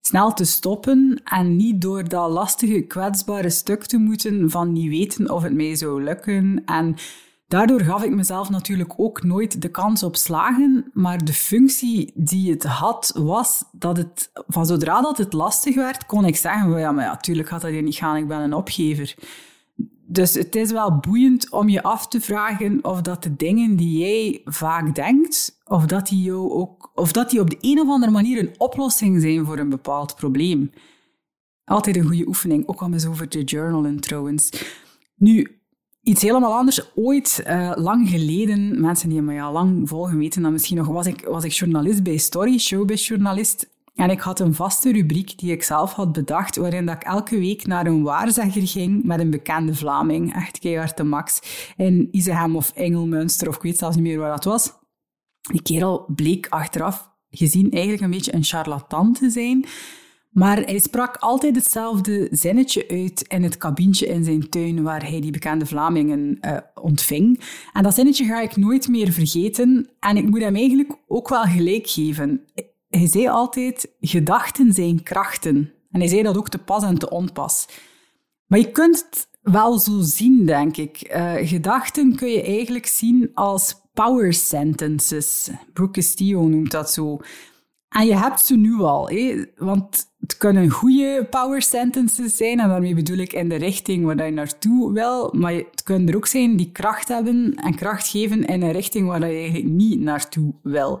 snel 0.00 0.34
te 0.34 0.44
stoppen 0.44 1.20
en 1.24 1.56
niet 1.56 1.80
door 1.80 2.08
dat 2.08 2.30
lastige, 2.30 2.80
kwetsbare 2.80 3.50
stuk 3.50 3.84
te 3.84 3.96
moeten 3.96 4.50
van 4.50 4.72
niet 4.72 4.88
weten 4.88 5.30
of 5.30 5.42
het 5.42 5.54
mij 5.54 5.74
zou 5.74 6.02
lukken. 6.02 6.62
En 6.64 6.96
daardoor 7.52 7.80
gaf 7.80 8.02
ik 8.02 8.10
mezelf 8.10 8.50
natuurlijk 8.50 8.92
ook 8.96 9.22
nooit 9.22 9.62
de 9.62 9.68
kans 9.68 10.02
op 10.02 10.16
slagen, 10.16 10.90
maar 10.92 11.24
de 11.24 11.32
functie 11.32 12.12
die 12.14 12.50
het 12.50 12.64
had, 12.64 13.12
was 13.14 13.64
dat 13.72 13.96
het, 13.96 14.30
van 14.46 14.66
zodra 14.66 15.00
dat 15.00 15.18
het 15.18 15.32
lastig 15.32 15.74
werd, 15.74 16.06
kon 16.06 16.24
ik 16.24 16.36
zeggen, 16.36 16.78
ja, 16.78 16.92
maar 16.92 17.06
natuurlijk 17.06 17.48
gaat 17.48 17.60
dat 17.60 17.70
hier 17.70 17.82
niet 17.82 17.94
gaan, 17.94 18.16
ik 18.16 18.28
ben 18.28 18.40
een 18.40 18.54
opgever. 18.54 19.14
Dus 20.06 20.34
het 20.34 20.54
is 20.54 20.72
wel 20.72 20.98
boeiend 20.98 21.50
om 21.50 21.68
je 21.68 21.82
af 21.82 22.08
te 22.08 22.20
vragen 22.20 22.84
of 22.84 23.00
dat 23.00 23.22
de 23.22 23.36
dingen 23.36 23.76
die 23.76 23.98
jij 23.98 24.40
vaak 24.44 24.94
denkt, 24.94 25.60
of 25.64 25.86
dat 25.86 26.06
die, 26.06 26.22
jou 26.22 26.50
ook, 26.50 26.90
of 26.94 27.12
dat 27.12 27.30
die 27.30 27.40
op 27.40 27.50
de 27.50 27.58
een 27.60 27.80
of 27.80 27.88
andere 27.88 28.12
manier 28.12 28.38
een 28.38 28.54
oplossing 28.58 29.20
zijn 29.20 29.44
voor 29.44 29.58
een 29.58 29.68
bepaald 29.68 30.14
probleem. 30.16 30.70
Altijd 31.64 31.96
een 31.96 32.06
goede 32.06 32.26
oefening, 32.26 32.68
ook 32.68 32.82
al 32.82 32.92
eens 32.92 33.06
over 33.06 33.28
te 33.28 33.44
journalen 33.44 34.00
trouwens. 34.00 34.50
Nu, 35.16 35.61
iets 36.02 36.22
helemaal 36.22 36.54
anders. 36.54 36.94
Ooit, 36.94 37.44
uh, 37.46 37.72
lang 37.74 38.08
geleden, 38.08 38.80
mensen 38.80 39.08
die 39.08 39.22
me 39.22 39.42
al 39.42 39.52
lang 39.52 39.88
volgen 39.88 40.18
weten 40.18 40.42
dan 40.42 40.52
misschien 40.52 40.76
nog, 40.76 40.86
was 40.86 41.06
ik, 41.06 41.24
was 41.24 41.44
ik 41.44 41.52
journalist 41.52 42.02
bij 42.02 42.16
Story, 42.16 42.58
showbiz-journalist. 42.58 43.70
En 43.94 44.10
ik 44.10 44.20
had 44.20 44.40
een 44.40 44.54
vaste 44.54 44.92
rubriek 44.92 45.38
die 45.38 45.52
ik 45.52 45.62
zelf 45.62 45.92
had 45.92 46.12
bedacht, 46.12 46.56
waarin 46.56 46.86
dat 46.86 46.94
ik 46.94 47.02
elke 47.02 47.38
week 47.38 47.66
naar 47.66 47.86
een 47.86 48.02
waarzegger 48.02 48.66
ging 48.66 49.04
met 49.04 49.20
een 49.20 49.30
bekende 49.30 49.74
Vlaming, 49.74 50.34
echt 50.34 50.58
keihard 50.58 50.96
de 50.96 51.04
max, 51.04 51.40
in 51.76 52.08
Izehem 52.10 52.56
of 52.56 52.72
Engelmünster, 52.74 53.48
of 53.48 53.56
ik 53.56 53.62
weet 53.62 53.78
zelfs 53.78 53.96
niet 53.96 54.04
meer 54.04 54.18
waar 54.18 54.30
dat 54.30 54.44
was. 54.44 54.72
Die 55.40 55.62
kerel 55.62 56.04
bleek 56.14 56.46
achteraf 56.48 57.10
gezien 57.30 57.70
eigenlijk 57.70 58.02
een 58.02 58.10
beetje 58.10 58.34
een 58.34 58.44
charlatan 58.44 59.12
te 59.12 59.30
zijn, 59.30 59.66
maar 60.32 60.56
hij 60.56 60.78
sprak 60.78 61.16
altijd 61.16 61.56
hetzelfde 61.56 62.28
zinnetje 62.30 62.88
uit 62.88 63.24
in 63.28 63.42
het 63.42 63.56
kabintje 63.56 64.06
in 64.06 64.24
zijn 64.24 64.48
tuin 64.48 64.82
waar 64.82 65.08
hij 65.08 65.20
die 65.20 65.30
bekende 65.30 65.66
Vlamingen 65.66 66.38
uh, 66.40 66.56
ontving. 66.74 67.40
En 67.72 67.82
dat 67.82 67.94
zinnetje 67.94 68.24
ga 68.24 68.40
ik 68.40 68.56
nooit 68.56 68.88
meer 68.88 69.12
vergeten 69.12 69.88
en 70.00 70.16
ik 70.16 70.28
moet 70.28 70.40
hem 70.40 70.56
eigenlijk 70.56 70.98
ook 71.06 71.28
wel 71.28 71.44
gelijk 71.44 71.86
geven 71.88 72.40
hij 72.98 73.08
zei 73.08 73.28
altijd, 73.28 73.90
gedachten 74.00 74.72
zijn 74.72 75.02
krachten. 75.02 75.72
En 75.90 76.00
hij 76.00 76.08
zei 76.08 76.22
dat 76.22 76.36
ook 76.36 76.48
te 76.48 76.58
pas 76.58 76.82
en 76.82 76.98
te 76.98 77.10
onpas. 77.10 77.68
Maar 78.46 78.58
je 78.58 78.70
kunt 78.70 79.06
het 79.10 79.28
wel 79.40 79.78
zo 79.78 80.00
zien, 80.00 80.46
denk 80.46 80.76
ik. 80.76 81.14
Uh, 81.16 81.34
gedachten 81.48 82.16
kun 82.16 82.28
je 82.28 82.42
eigenlijk 82.42 82.86
zien 82.86 83.30
als 83.34 83.74
power 83.92 84.32
sentences. 84.32 85.50
Brooke 85.72 85.92
Castillo 85.92 86.48
noemt 86.48 86.70
dat 86.70 86.92
zo. 86.92 87.20
En 87.92 88.06
je 88.06 88.16
hebt 88.16 88.40
ze 88.40 88.56
nu 88.56 88.80
al, 88.80 89.10
want 89.56 90.10
het 90.20 90.36
kunnen 90.36 90.70
goede 90.70 91.26
power 91.30 91.62
sentences 91.62 92.36
zijn, 92.36 92.60
en 92.60 92.68
daarmee 92.68 92.94
bedoel 92.94 93.16
ik 93.16 93.32
in 93.32 93.48
de 93.48 93.56
richting 93.56 94.04
waar 94.04 94.26
je 94.26 94.32
naartoe 94.32 94.92
wil, 94.92 95.30
maar 95.32 95.52
het 95.52 95.82
kunnen 95.82 96.08
er 96.08 96.16
ook 96.16 96.26
zijn 96.26 96.56
die 96.56 96.72
kracht 96.72 97.08
hebben 97.08 97.54
en 97.54 97.74
kracht 97.74 98.08
geven 98.08 98.44
in 98.44 98.62
een 98.62 98.72
richting 98.72 99.06
waar 99.06 99.20
je 99.20 99.36
eigenlijk 99.38 99.68
niet 99.68 100.00
naartoe 100.00 100.54
wil. 100.62 101.00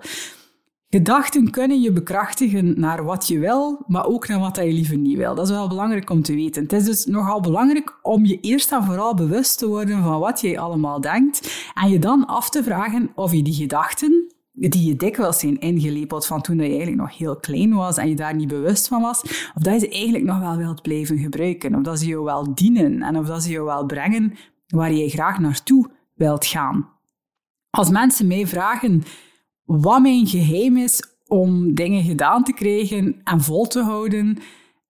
Gedachten 0.94 1.50
kunnen 1.50 1.80
je 1.80 1.92
bekrachtigen 1.92 2.80
naar 2.80 3.04
wat 3.04 3.28
je 3.28 3.38
wil, 3.38 3.84
maar 3.86 4.06
ook 4.06 4.28
naar 4.28 4.38
wat 4.38 4.56
je 4.56 4.72
liever 4.72 4.96
niet 4.96 5.16
wil. 5.16 5.34
Dat 5.34 5.46
is 5.46 5.52
wel 5.52 5.68
belangrijk 5.68 6.10
om 6.10 6.22
te 6.22 6.34
weten. 6.34 6.62
Het 6.62 6.72
is 6.72 6.84
dus 6.84 7.04
nogal 7.04 7.40
belangrijk 7.40 7.98
om 8.02 8.24
je 8.24 8.40
eerst 8.40 8.72
en 8.72 8.84
vooral 8.84 9.14
bewust 9.14 9.58
te 9.58 9.66
worden 9.66 10.02
van 10.02 10.18
wat 10.18 10.40
je 10.40 10.58
allemaal 10.58 11.00
denkt 11.00 11.70
en 11.74 11.90
je 11.90 11.98
dan 11.98 12.26
af 12.26 12.50
te 12.50 12.62
vragen 12.62 13.10
of 13.14 13.32
je 13.32 13.42
die 13.42 13.54
gedachten, 13.54 14.21
die 14.68 14.86
je 14.88 14.96
dikwijls 14.96 15.38
zijn 15.38 15.60
ingelepeld 15.60 16.26
van 16.26 16.40
toen 16.40 16.56
je 16.56 16.62
eigenlijk 16.62 16.96
nog 16.96 17.18
heel 17.18 17.36
klein 17.36 17.74
was 17.74 17.96
en 17.96 18.08
je 18.08 18.16
daar 18.16 18.34
niet 18.34 18.48
bewust 18.48 18.88
van 18.88 19.02
was, 19.02 19.22
of 19.54 19.62
dat 19.62 19.72
je 19.72 19.78
ze 19.78 19.88
eigenlijk 19.88 20.24
nog 20.24 20.38
wel 20.38 20.56
wilt 20.56 20.82
blijven 20.82 21.18
gebruiken, 21.18 21.74
of 21.74 21.82
dat 21.82 21.98
ze 21.98 22.06
jou 22.06 22.24
wel 22.24 22.54
dienen 22.54 23.02
en 23.02 23.16
of 23.16 23.26
dat 23.26 23.42
ze 23.42 23.50
jou 23.50 23.64
wel 23.64 23.86
brengen 23.86 24.34
waar 24.66 24.92
je 24.92 25.08
graag 25.08 25.38
naartoe 25.38 25.90
wilt 26.14 26.46
gaan. 26.46 26.88
Als 27.70 27.90
mensen 27.90 28.26
mij 28.26 28.46
vragen 28.46 29.02
wat 29.64 30.02
mijn 30.02 30.26
geheim 30.26 30.76
is 30.76 31.02
om 31.26 31.74
dingen 31.74 32.02
gedaan 32.02 32.44
te 32.44 32.52
krijgen 32.52 33.20
en 33.24 33.40
vol 33.40 33.66
te 33.66 33.82
houden, 33.82 34.38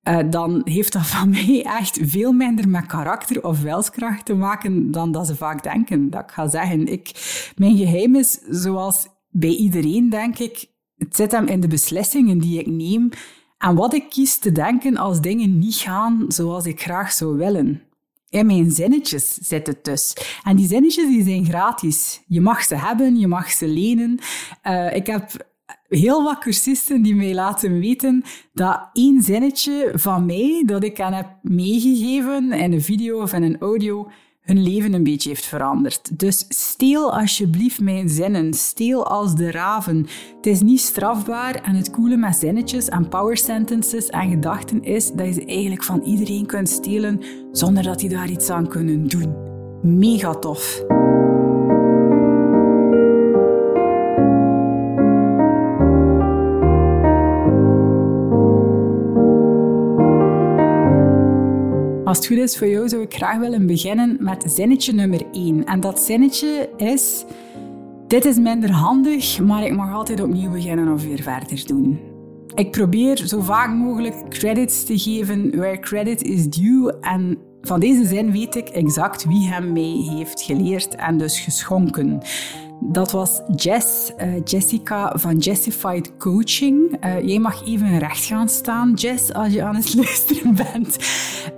uh, 0.08 0.18
dan 0.30 0.60
heeft 0.64 0.92
dat 0.92 1.06
van 1.06 1.30
mij 1.46 1.64
echt 1.64 1.98
veel 2.02 2.32
minder 2.32 2.68
met 2.68 2.86
karakter 2.86 3.44
of 3.44 3.62
wilskracht 3.62 4.24
te 4.24 4.34
maken 4.34 4.90
dan 4.90 5.12
dat 5.12 5.26
ze 5.26 5.36
vaak 5.36 5.62
denken. 5.62 6.10
Dat 6.10 6.22
ik 6.22 6.30
ga 6.30 6.48
zeggen, 6.48 6.86
ik, 6.86 7.10
mijn 7.56 7.76
geheim 7.76 8.14
is, 8.14 8.38
zoals 8.48 9.08
bij 9.32 9.54
iedereen 9.54 10.08
denk 10.08 10.38
ik, 10.38 10.66
het 10.96 11.16
zit 11.16 11.32
hem 11.32 11.46
in 11.46 11.60
de 11.60 11.68
beslissingen 11.68 12.38
die 12.38 12.58
ik 12.58 12.66
neem 12.66 13.10
en 13.58 13.74
wat 13.74 13.94
ik 13.94 14.10
kies 14.10 14.38
te 14.38 14.52
denken 14.52 14.96
als 14.96 15.20
dingen 15.20 15.58
niet 15.58 15.74
gaan 15.74 16.24
zoals 16.28 16.64
ik 16.64 16.80
graag 16.80 17.12
zou 17.12 17.36
willen. 17.36 17.82
In 18.28 18.46
mijn 18.46 18.70
zinnetjes 18.70 19.34
zit 19.34 19.66
het 19.66 19.84
dus. 19.84 20.16
En 20.42 20.56
die 20.56 20.66
zinnetjes 20.66 21.06
die 21.06 21.24
zijn 21.24 21.44
gratis. 21.44 22.22
Je 22.26 22.40
mag 22.40 22.62
ze 22.62 22.74
hebben, 22.74 23.16
je 23.16 23.26
mag 23.26 23.50
ze 23.50 23.66
lenen. 23.66 24.18
Uh, 24.64 24.94
ik 24.94 25.06
heb 25.06 25.50
heel 25.88 26.22
wat 26.24 26.38
cursisten 26.38 27.02
die 27.02 27.14
mij 27.14 27.34
laten 27.34 27.78
weten 27.78 28.24
dat 28.52 28.88
één 28.92 29.22
zinnetje 29.22 29.92
van 29.94 30.26
mij, 30.26 30.62
dat 30.66 30.84
ik 30.84 30.96
hen 30.96 31.12
heb 31.12 31.28
meegegeven 31.42 32.52
in 32.52 32.72
een 32.72 32.82
video 32.82 33.22
of 33.22 33.32
in 33.32 33.42
een 33.42 33.58
audio, 33.58 34.10
hun 34.42 34.62
leven 34.62 34.92
een 34.92 35.02
beetje 35.02 35.28
heeft 35.28 35.44
veranderd. 35.44 36.18
Dus 36.18 36.44
steel 36.48 37.12
alsjeblieft 37.12 37.80
mijn 37.80 38.08
zinnen. 38.08 38.54
Steel 38.54 39.06
als 39.06 39.34
de 39.34 39.50
raven. 39.50 40.06
Het 40.36 40.46
is 40.46 40.60
niet 40.60 40.80
strafbaar 40.80 41.54
en 41.54 41.74
het 41.74 41.90
coole 41.90 42.16
met 42.16 42.36
zinnetjes 42.36 42.88
en 42.88 43.08
power 43.08 43.36
sentences 43.36 44.06
en 44.06 44.30
gedachten 44.30 44.82
is 44.82 45.12
dat 45.12 45.26
je 45.26 45.32
ze 45.32 45.44
eigenlijk 45.44 45.84
van 45.84 46.02
iedereen 46.02 46.46
kunt 46.46 46.68
stelen 46.68 47.20
zonder 47.52 47.82
dat 47.82 47.98
die 47.98 48.08
daar 48.08 48.30
iets 48.30 48.50
aan 48.50 48.68
kunnen 48.68 49.08
doen. 49.08 49.34
Mega 49.82 50.34
tof. 50.34 50.84
Als 62.12 62.20
het 62.20 62.30
goed 62.30 62.42
is 62.44 62.58
voor 62.58 62.68
jou, 62.68 62.88
zou 62.88 63.02
ik 63.02 63.14
graag 63.14 63.38
willen 63.38 63.66
beginnen 63.66 64.16
met 64.20 64.44
zinnetje 64.46 64.92
nummer 64.92 65.22
1. 65.32 65.64
En 65.64 65.80
dat 65.80 66.00
zinnetje 66.00 66.68
is: 66.76 67.24
Dit 68.06 68.24
is 68.24 68.38
minder 68.38 68.70
handig, 68.70 69.40
maar 69.40 69.64
ik 69.64 69.76
mag 69.76 69.94
altijd 69.94 70.20
opnieuw 70.20 70.50
beginnen 70.50 70.92
of 70.92 71.02
weer 71.02 71.22
verder 71.22 71.66
doen. 71.66 72.00
Ik 72.54 72.70
probeer 72.70 73.16
zo 73.16 73.40
vaak 73.40 73.74
mogelijk 73.74 74.14
credits 74.28 74.84
te 74.84 74.98
geven 74.98 75.50
where 75.50 75.78
credit 75.78 76.22
is 76.22 76.48
due. 76.48 76.98
En 77.00 77.38
van 77.62 77.80
deze 77.80 78.06
zin 78.06 78.32
weet 78.32 78.54
ik 78.54 78.68
exact 78.68 79.24
wie 79.24 79.48
hem 79.48 79.72
mij 79.72 80.04
heeft 80.16 80.42
geleerd 80.42 80.94
en 80.94 81.18
dus 81.18 81.40
geschonken. 81.40 82.22
Dat 82.84 83.10
was 83.10 83.40
Jess, 83.56 84.12
uh, 84.18 84.34
Jessica 84.44 85.12
van 85.14 85.36
Jessified 85.36 86.16
Coaching. 86.16 87.04
Uh, 87.04 87.20
jij 87.26 87.38
mag 87.38 87.66
even 87.66 87.98
recht 87.98 88.24
gaan 88.24 88.48
staan, 88.48 88.92
Jess, 88.94 89.32
als 89.32 89.52
je 89.52 89.62
aan 89.62 89.76
het 89.76 89.94
luisteren 90.04 90.54
bent. 90.54 90.96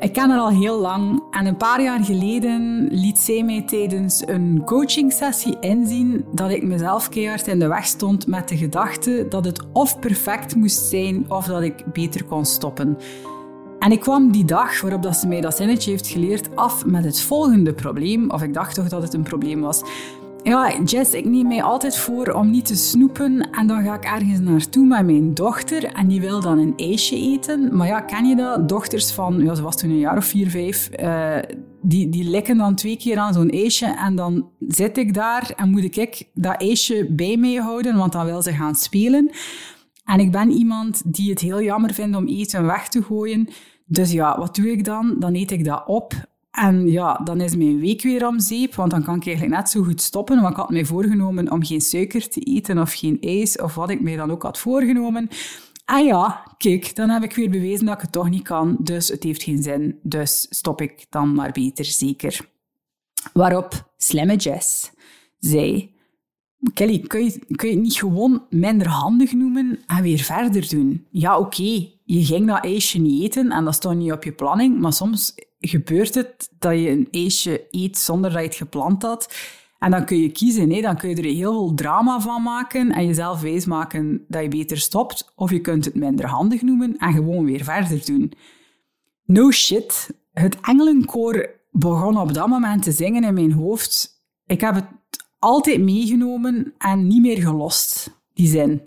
Ik 0.01 0.13
ken 0.13 0.31
haar 0.31 0.39
al 0.39 0.49
heel 0.49 0.81
lang 0.81 1.23
en 1.31 1.47
een 1.47 1.57
paar 1.57 1.83
jaar 1.83 2.05
geleden 2.05 2.89
liet 2.91 3.19
zij 3.19 3.43
mij 3.43 3.63
tijdens 3.63 4.23
een 4.27 4.63
coachingsessie 4.65 5.57
inzien 5.61 6.25
dat 6.33 6.51
ik 6.51 6.63
mezelf 6.63 7.09
keihard 7.09 7.47
in 7.47 7.59
de 7.59 7.69
weg 7.69 7.85
stond 7.85 8.27
met 8.27 8.49
de 8.49 8.57
gedachte 8.57 9.27
dat 9.29 9.45
het 9.45 9.63
of 9.73 9.99
perfect 9.99 10.55
moest 10.55 10.89
zijn 10.89 11.25
of 11.29 11.47
dat 11.47 11.63
ik 11.63 11.93
beter 11.93 12.25
kon 12.25 12.45
stoppen. 12.45 12.99
En 13.79 13.93
ik 13.93 14.01
kwam 14.01 14.33
die 14.33 14.45
dag 14.45 14.81
waarop 14.81 15.03
dat 15.03 15.17
ze 15.17 15.27
mij 15.27 15.41
dat 15.41 15.57
zinnetje 15.57 15.91
heeft 15.91 16.07
geleerd 16.07 16.57
af 16.57 16.87
met 16.87 17.05
het 17.05 17.21
volgende 17.21 17.73
probleem, 17.73 18.31
of 18.31 18.43
ik 18.43 18.55
dacht 18.55 18.75
toch 18.75 18.89
dat 18.89 19.03
het 19.03 19.15
een 19.15 19.23
probleem 19.23 19.61
was. 19.61 19.83
Ja, 20.45 20.83
Jess, 20.85 21.13
ik 21.13 21.25
neem 21.25 21.47
mij 21.47 21.63
altijd 21.63 21.97
voor 21.97 22.33
om 22.33 22.51
niet 22.51 22.67
te 22.67 22.77
snoepen 22.77 23.51
en 23.51 23.67
dan 23.67 23.83
ga 23.83 23.95
ik 23.95 24.05
ergens 24.05 24.41
naartoe 24.41 24.87
met 24.87 25.05
mijn 25.05 25.35
dochter 25.35 25.85
en 25.85 26.09
die 26.09 26.21
wil 26.21 26.41
dan 26.41 26.59
een 26.59 26.73
ijsje 26.77 27.17
eten. 27.17 27.77
Maar 27.77 27.87
ja, 27.87 28.01
ken 28.01 28.25
je 28.25 28.37
dat? 28.37 28.69
Dochters 28.69 29.13
van, 29.13 29.39
ja, 29.39 29.55
ze 29.55 29.63
was 29.63 29.77
toen 29.77 29.91
een 29.91 29.99
jaar 29.99 30.17
of 30.17 30.25
vier, 30.25 30.51
vijf, 30.51 30.91
uh, 31.01 31.37
die, 31.83 32.09
die 32.09 32.31
likken 32.31 32.57
dan 32.57 32.75
twee 32.75 32.97
keer 32.97 33.19
aan 33.19 33.33
zo'n 33.33 33.51
ijsje 33.51 33.87
en 33.87 34.17
dan 34.17 34.49
zit 34.69 34.99
ik 34.99 35.15
daar 35.15 35.53
en 35.57 35.71
moet 35.71 35.97
ik 35.97 36.29
dat 36.35 36.61
ijsje 36.61 37.07
bij 37.11 37.37
mij 37.37 37.55
houden, 37.55 37.97
want 37.97 38.13
dan 38.13 38.27
wil 38.27 38.43
ze 38.43 38.53
gaan 38.53 38.75
spelen. 38.75 39.31
En 40.05 40.21
ik 40.21 40.33
ben 40.33 40.51
iemand 40.51 41.03
die 41.05 41.31
het 41.31 41.41
heel 41.41 41.63
jammer 41.63 41.93
vindt 41.95 42.17
om 42.17 42.29
eten 42.29 42.67
weg 42.67 42.89
te 42.89 43.03
gooien. 43.03 43.49
Dus 43.87 44.13
ja, 44.13 44.39
wat 44.39 44.55
doe 44.55 44.71
ik 44.71 44.85
dan? 44.85 45.17
Dan 45.19 45.35
eet 45.35 45.51
ik 45.51 45.65
dat 45.65 45.83
op 45.87 46.15
en 46.55 46.91
ja, 46.91 47.21
dan 47.25 47.41
is 47.41 47.57
mijn 47.57 47.81
week 47.81 48.03
weer 48.03 48.27
om 48.27 48.41
zeep, 48.41 48.75
want 48.75 48.91
dan 48.91 49.03
kan 49.03 49.17
ik 49.17 49.27
eigenlijk 49.27 49.57
net 49.57 49.71
zo 49.71 49.83
goed 49.83 50.03
stoppen. 50.03 50.41
Want 50.41 50.51
ik 50.51 50.57
had 50.57 50.71
mij 50.71 50.85
voorgenomen 50.85 51.51
om 51.51 51.65
geen 51.65 51.81
suiker 51.81 52.29
te 52.29 52.41
eten 52.41 52.79
of 52.79 52.93
geen 52.93 53.17
ijs 53.21 53.59
of 53.59 53.75
wat 53.75 53.91
ik 53.91 54.01
mij 54.01 54.17
dan 54.17 54.31
ook 54.31 54.43
had 54.43 54.59
voorgenomen. 54.59 55.29
En 55.85 56.05
ja, 56.05 56.55
kijk, 56.57 56.95
dan 56.95 57.09
heb 57.09 57.23
ik 57.23 57.35
weer 57.35 57.51
bewezen 57.51 57.87
dat 57.87 57.95
ik 57.95 58.01
het 58.01 58.13
toch 58.13 58.31
niet 58.31 58.43
kan, 58.43 58.77
dus 58.81 59.09
het 59.09 59.23
heeft 59.23 59.43
geen 59.43 59.63
zin. 59.63 59.99
Dus 60.03 60.47
stop 60.51 60.81
ik 60.81 61.07
dan 61.11 61.35
maar 61.35 61.53
beter, 61.53 61.85
zeker. 61.85 62.49
Waarop 63.33 63.93
slimme 63.97 64.37
Jess 64.37 64.91
zei... 65.39 65.93
Kelly, 66.75 67.01
kun 67.01 67.25
je, 67.25 67.39
kun 67.57 67.69
je 67.69 67.75
het 67.75 67.83
niet 67.83 67.95
gewoon 67.95 68.43
minder 68.51 68.87
handig 68.87 69.33
noemen 69.33 69.79
en 69.87 70.03
weer 70.03 70.19
verder 70.19 70.69
doen? 70.69 71.07
Ja, 71.11 71.39
oké, 71.39 71.89
je 72.05 72.25
ging 72.25 72.47
dat 72.47 72.65
ijsje 72.65 72.99
niet 72.99 73.23
eten 73.23 73.51
en 73.51 73.65
dat 73.65 73.75
stond 73.75 73.99
niet 73.99 74.13
op 74.13 74.25
je 74.25 74.33
planning, 74.33 74.81
maar 74.81 74.93
soms 74.93 75.35
gebeurt 75.61 76.15
het 76.15 76.51
dat 76.59 76.73
je 76.73 76.91
een 76.91 77.09
ijsje 77.11 77.67
eet 77.71 77.99
zonder 77.99 78.31
dat 78.31 78.41
je 78.41 78.47
het 78.47 78.57
gepland 78.57 79.03
had. 79.03 79.35
En 79.79 79.91
dan 79.91 80.05
kun 80.05 80.19
je 80.19 80.33
kiezen, 80.33 80.71
hè? 80.71 80.81
dan 80.81 80.97
kun 80.97 81.09
je 81.09 81.17
er 81.17 81.25
heel 81.25 81.53
veel 81.53 81.75
drama 81.75 82.21
van 82.21 82.43
maken 82.43 82.93
en 82.93 83.07
jezelf 83.07 83.41
wijsmaken 83.41 84.25
dat 84.29 84.43
je 84.43 84.49
beter 84.49 84.79
stopt. 84.79 85.33
Of 85.35 85.51
je 85.51 85.61
kunt 85.61 85.85
het 85.85 85.95
minder 85.95 86.27
handig 86.27 86.63
noemen 86.63 86.97
en 86.97 87.13
gewoon 87.13 87.45
weer 87.45 87.65
verder 87.65 88.05
doen. 88.05 88.33
No 89.25 89.51
shit, 89.51 90.11
het 90.33 90.61
engelenkoor 90.61 91.51
begon 91.71 92.19
op 92.19 92.35
dat 92.35 92.49
moment 92.49 92.83
te 92.83 92.93
zingen 92.93 93.25
in 93.25 93.35
mijn 93.35 93.53
hoofd. 93.53 94.23
Ik 94.47 94.61
heb 94.61 94.75
het 94.75 94.87
altijd 95.39 95.81
meegenomen 95.81 96.75
en 96.79 97.07
niet 97.07 97.21
meer 97.21 97.43
gelost, 97.43 98.21
die 98.35 98.49
zin. 98.49 98.83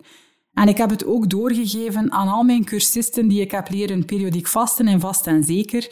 En 0.57 0.67
ik 0.67 0.77
heb 0.77 0.89
het 0.89 1.05
ook 1.05 1.29
doorgegeven 1.29 2.11
aan 2.11 2.27
al 2.27 2.43
mijn 2.43 2.63
cursisten 2.63 3.27
die 3.27 3.41
ik 3.41 3.51
heb 3.51 3.69
leren 3.69 4.05
periodiek 4.05 4.47
vasten 4.47 4.87
en 4.87 4.99
vast 4.99 5.27
en 5.27 5.43
zeker. 5.43 5.89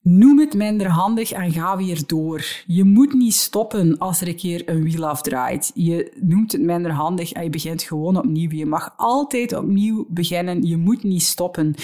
Noem 0.00 0.38
het 0.38 0.54
minder 0.54 0.88
handig 0.88 1.32
en 1.32 1.52
ga 1.52 1.76
weer 1.76 2.02
door. 2.06 2.44
Je 2.66 2.84
moet 2.84 3.12
niet 3.12 3.34
stoppen 3.34 3.98
als 3.98 4.20
er 4.20 4.28
een 4.28 4.36
keer 4.36 4.68
een 4.68 4.82
wiel 4.82 5.06
afdraait. 5.06 5.70
Je 5.74 6.12
noemt 6.20 6.52
het 6.52 6.60
minder 6.60 6.90
handig 6.90 7.32
en 7.32 7.42
je 7.44 7.50
begint 7.50 7.82
gewoon 7.82 8.16
opnieuw. 8.16 8.50
Je 8.50 8.66
mag 8.66 8.94
altijd 8.96 9.56
opnieuw 9.56 10.06
beginnen. 10.08 10.62
Je 10.62 10.76
moet 10.76 11.02
niet 11.02 11.22
stoppen. 11.22 11.74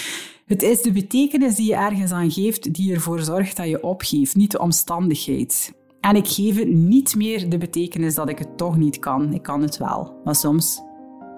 Het 0.45 0.61
is 0.61 0.81
de 0.81 0.91
betekenis 0.91 1.55
die 1.55 1.67
je 1.67 1.75
ergens 1.75 2.11
aan 2.11 2.31
geeft 2.31 2.73
die 2.73 2.93
ervoor 2.93 3.19
zorgt 3.19 3.57
dat 3.57 3.67
je 3.67 3.83
opgeeft, 3.83 4.35
niet 4.35 4.51
de 4.51 4.59
omstandigheid. 4.59 5.73
En 6.01 6.15
ik 6.15 6.27
geef 6.27 6.57
het 6.57 6.69
niet 6.69 7.15
meer 7.15 7.49
de 7.49 7.57
betekenis 7.57 8.15
dat 8.15 8.29
ik 8.29 8.39
het 8.39 8.57
toch 8.57 8.77
niet 8.77 8.99
kan. 8.99 9.33
Ik 9.33 9.41
kan 9.41 9.61
het 9.61 9.77
wel. 9.77 10.21
Maar 10.23 10.35
soms 10.35 10.87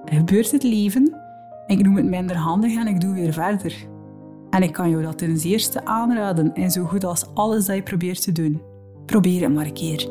gebeurt 0.06 0.52
het 0.52 0.64
leven. 0.64 1.16
Ik 1.68 1.82
noem 1.82 1.96
het 1.96 2.06
minder 2.06 2.36
handig 2.36 2.76
en 2.76 2.88
ik 2.88 3.02
doe 3.02 3.14
weer 3.14 3.34
verder. 3.34 3.90
En 4.50 4.64
ik 4.64 4.74
kan 4.74 4.90
jou 4.90 5.04
dat 5.04 5.18
ten 5.18 5.38
zeerste 5.38 5.86
aanraden 5.86 6.54
en 6.54 6.72
zo 6.72 6.84
goed 6.84 7.04
als 7.04 7.26
alles 7.34 7.66
dat 7.66 7.76
je 7.76 7.84
probeert 7.84 8.22
te 8.22 8.32
doen. 8.32 8.62
Probeer 9.06 9.42
het 9.42 9.54
maar 9.54 9.66
een 9.66 9.74
keer. 9.74 10.10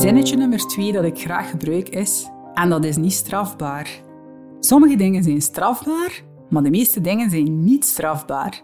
Zinnetje 0.00 0.36
nummer 0.36 0.58
twee 0.58 0.92
dat 0.92 1.04
ik 1.04 1.18
graag 1.18 1.50
gebruik 1.50 1.88
is, 1.88 2.28
en 2.54 2.68
dat 2.68 2.84
is 2.84 2.96
niet 2.96 3.12
strafbaar. 3.12 4.09
Sommige 4.60 4.96
dingen 4.96 5.22
zijn 5.22 5.42
strafbaar, 5.42 6.22
maar 6.50 6.62
de 6.62 6.70
meeste 6.70 7.00
dingen 7.00 7.30
zijn 7.30 7.64
niet 7.64 7.84
strafbaar. 7.84 8.62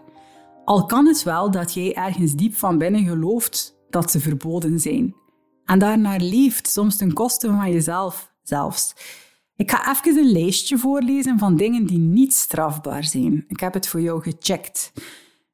Al 0.65 0.85
kan 0.85 1.07
het 1.07 1.23
wel 1.23 1.51
dat 1.51 1.73
jij 1.73 1.95
ergens 1.95 2.33
diep 2.33 2.55
van 2.55 2.77
binnen 2.77 3.05
gelooft 3.05 3.77
dat 3.89 4.11
ze 4.11 4.19
verboden 4.19 4.79
zijn. 4.79 5.15
En 5.65 5.79
daarnaar 5.79 6.19
leeft, 6.19 6.67
soms 6.67 6.97
ten 6.97 7.13
koste 7.13 7.47
van 7.47 7.71
jezelf 7.71 8.33
zelfs. 8.43 8.93
Ik 9.55 9.71
ga 9.71 9.91
even 9.91 10.17
een 10.17 10.31
lijstje 10.31 10.77
voorlezen 10.77 11.39
van 11.39 11.55
dingen 11.55 11.85
die 11.85 11.97
niet 11.97 12.33
strafbaar 12.33 13.03
zijn. 13.03 13.45
Ik 13.47 13.59
heb 13.59 13.73
het 13.73 13.87
voor 13.87 14.01
jou 14.01 14.21
gecheckt. 14.21 14.91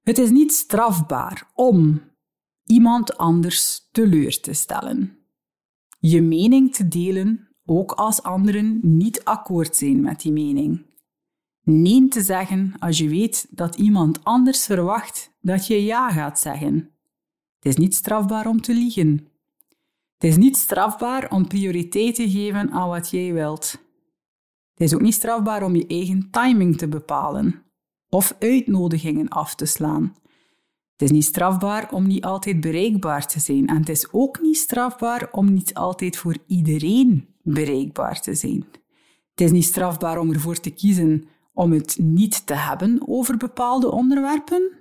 Het 0.02 0.18
is 0.18 0.30
niet 0.30 0.54
strafbaar 0.54 1.52
om 1.54 2.02
iemand 2.66 3.18
anders 3.18 3.88
teleur 3.92 4.40
te 4.40 4.54
stellen. 4.54 5.18
Je 6.00 6.22
mening 6.22 6.74
te 6.76 6.88
delen, 6.88 7.53
ook 7.66 7.92
als 7.92 8.24
anderen 8.24 8.80
niet 8.82 9.24
akkoord 9.24 9.76
zijn 9.76 10.02
met 10.02 10.22
die 10.22 10.32
mening 10.32 10.92
nee 11.64 12.08
te 12.08 12.22
zeggen 12.22 12.74
als 12.80 12.98
je 12.98 13.10
weet 13.10 13.48
dat 13.50 13.76
iemand 13.76 14.24
anders 14.24 14.66
verwacht 14.66 15.32
dat 15.42 15.68
je 15.68 15.84
ja 15.84 16.12
gaat 16.12 16.40
zeggen. 16.40 16.76
Het 17.56 17.66
is 17.66 17.76
niet 17.76 17.96
strafbaar 17.96 18.48
om 18.48 18.62
te 18.62 18.74
liegen. 18.74 19.28
Het 20.18 20.32
is 20.32 20.38
niet 20.38 20.58
strafbaar 20.58 21.32
om 21.32 21.48
prioriteit 21.48 22.16
te 22.16 22.30
geven 22.30 22.72
aan 22.72 22.90
wat 22.90 23.10
jij 23.10 23.34
wilt. 23.34 23.72
Het 24.74 24.82
is 24.82 24.94
ook 24.94 25.02
niet 25.02 25.14
strafbaar 25.14 25.64
om 25.64 25.76
je 25.76 25.88
eigen 25.88 26.28
timing 26.32 26.78
te 26.78 26.88
bepalen 26.88 27.64
of 28.10 28.36
uitnodigingen 28.40 29.28
af 29.28 29.56
te 29.56 29.66
slaan. 29.66 30.16
Het 30.92 31.02
is 31.02 31.12
niet 31.12 31.26
strafbaar 31.26 31.92
om 31.92 32.08
niet 32.08 32.24
altijd 32.24 32.62
bereikbaar 32.62 33.28
te 33.28 33.40
zijn 33.40 33.68
en 33.68 33.78
het 33.78 33.90
is 33.90 34.12
ook 34.12 34.42
niet 34.42 34.58
strafbaar 34.58 35.30
om 35.32 35.54
niet 35.54 35.74
altijd 35.74 36.18
voor 36.18 36.38
iedereen 36.48 37.33
bereikbaar 37.44 38.22
te 38.22 38.36
zijn. 38.36 38.66
Het 39.30 39.42
is 39.42 39.52
niet 39.52 39.64
strafbaar 39.64 40.20
om 40.20 40.34
ervoor 40.34 40.60
te 40.60 40.70
kiezen 40.70 41.28
om 41.54 41.72
het 41.72 41.98
niet 42.02 42.46
te 42.46 42.56
hebben 42.56 43.02
over 43.08 43.38
bepaalde 43.38 43.92
onderwerpen. 43.92 44.72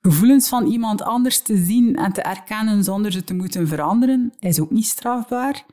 Gevoelens 0.00 0.48
van 0.48 0.66
iemand 0.66 1.02
anders 1.02 1.42
te 1.42 1.56
zien 1.56 1.96
en 1.96 2.12
te 2.12 2.22
erkennen 2.22 2.84
zonder 2.84 3.12
ze 3.12 3.24
te 3.24 3.34
moeten 3.34 3.68
veranderen 3.68 4.32
is 4.38 4.60
ook 4.60 4.70
niet 4.70 4.86
strafbaar. 4.86 5.64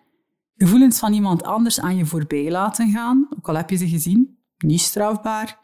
Gevoelens 0.58 1.00
van 1.00 1.14
iemand 1.14 1.44
anders 1.44 1.80
aan 1.80 1.98
je 1.98 2.06
voorbij 2.06 2.52
laten 2.52 2.92
gaan, 2.92 3.28
ook 3.38 3.50
al 3.50 3.56
heb 3.56 3.70
je 3.70 3.76
ze 3.76 3.90
gezien, 3.90 4.38
niet 4.58 4.82
strafbaar. 4.82 5.60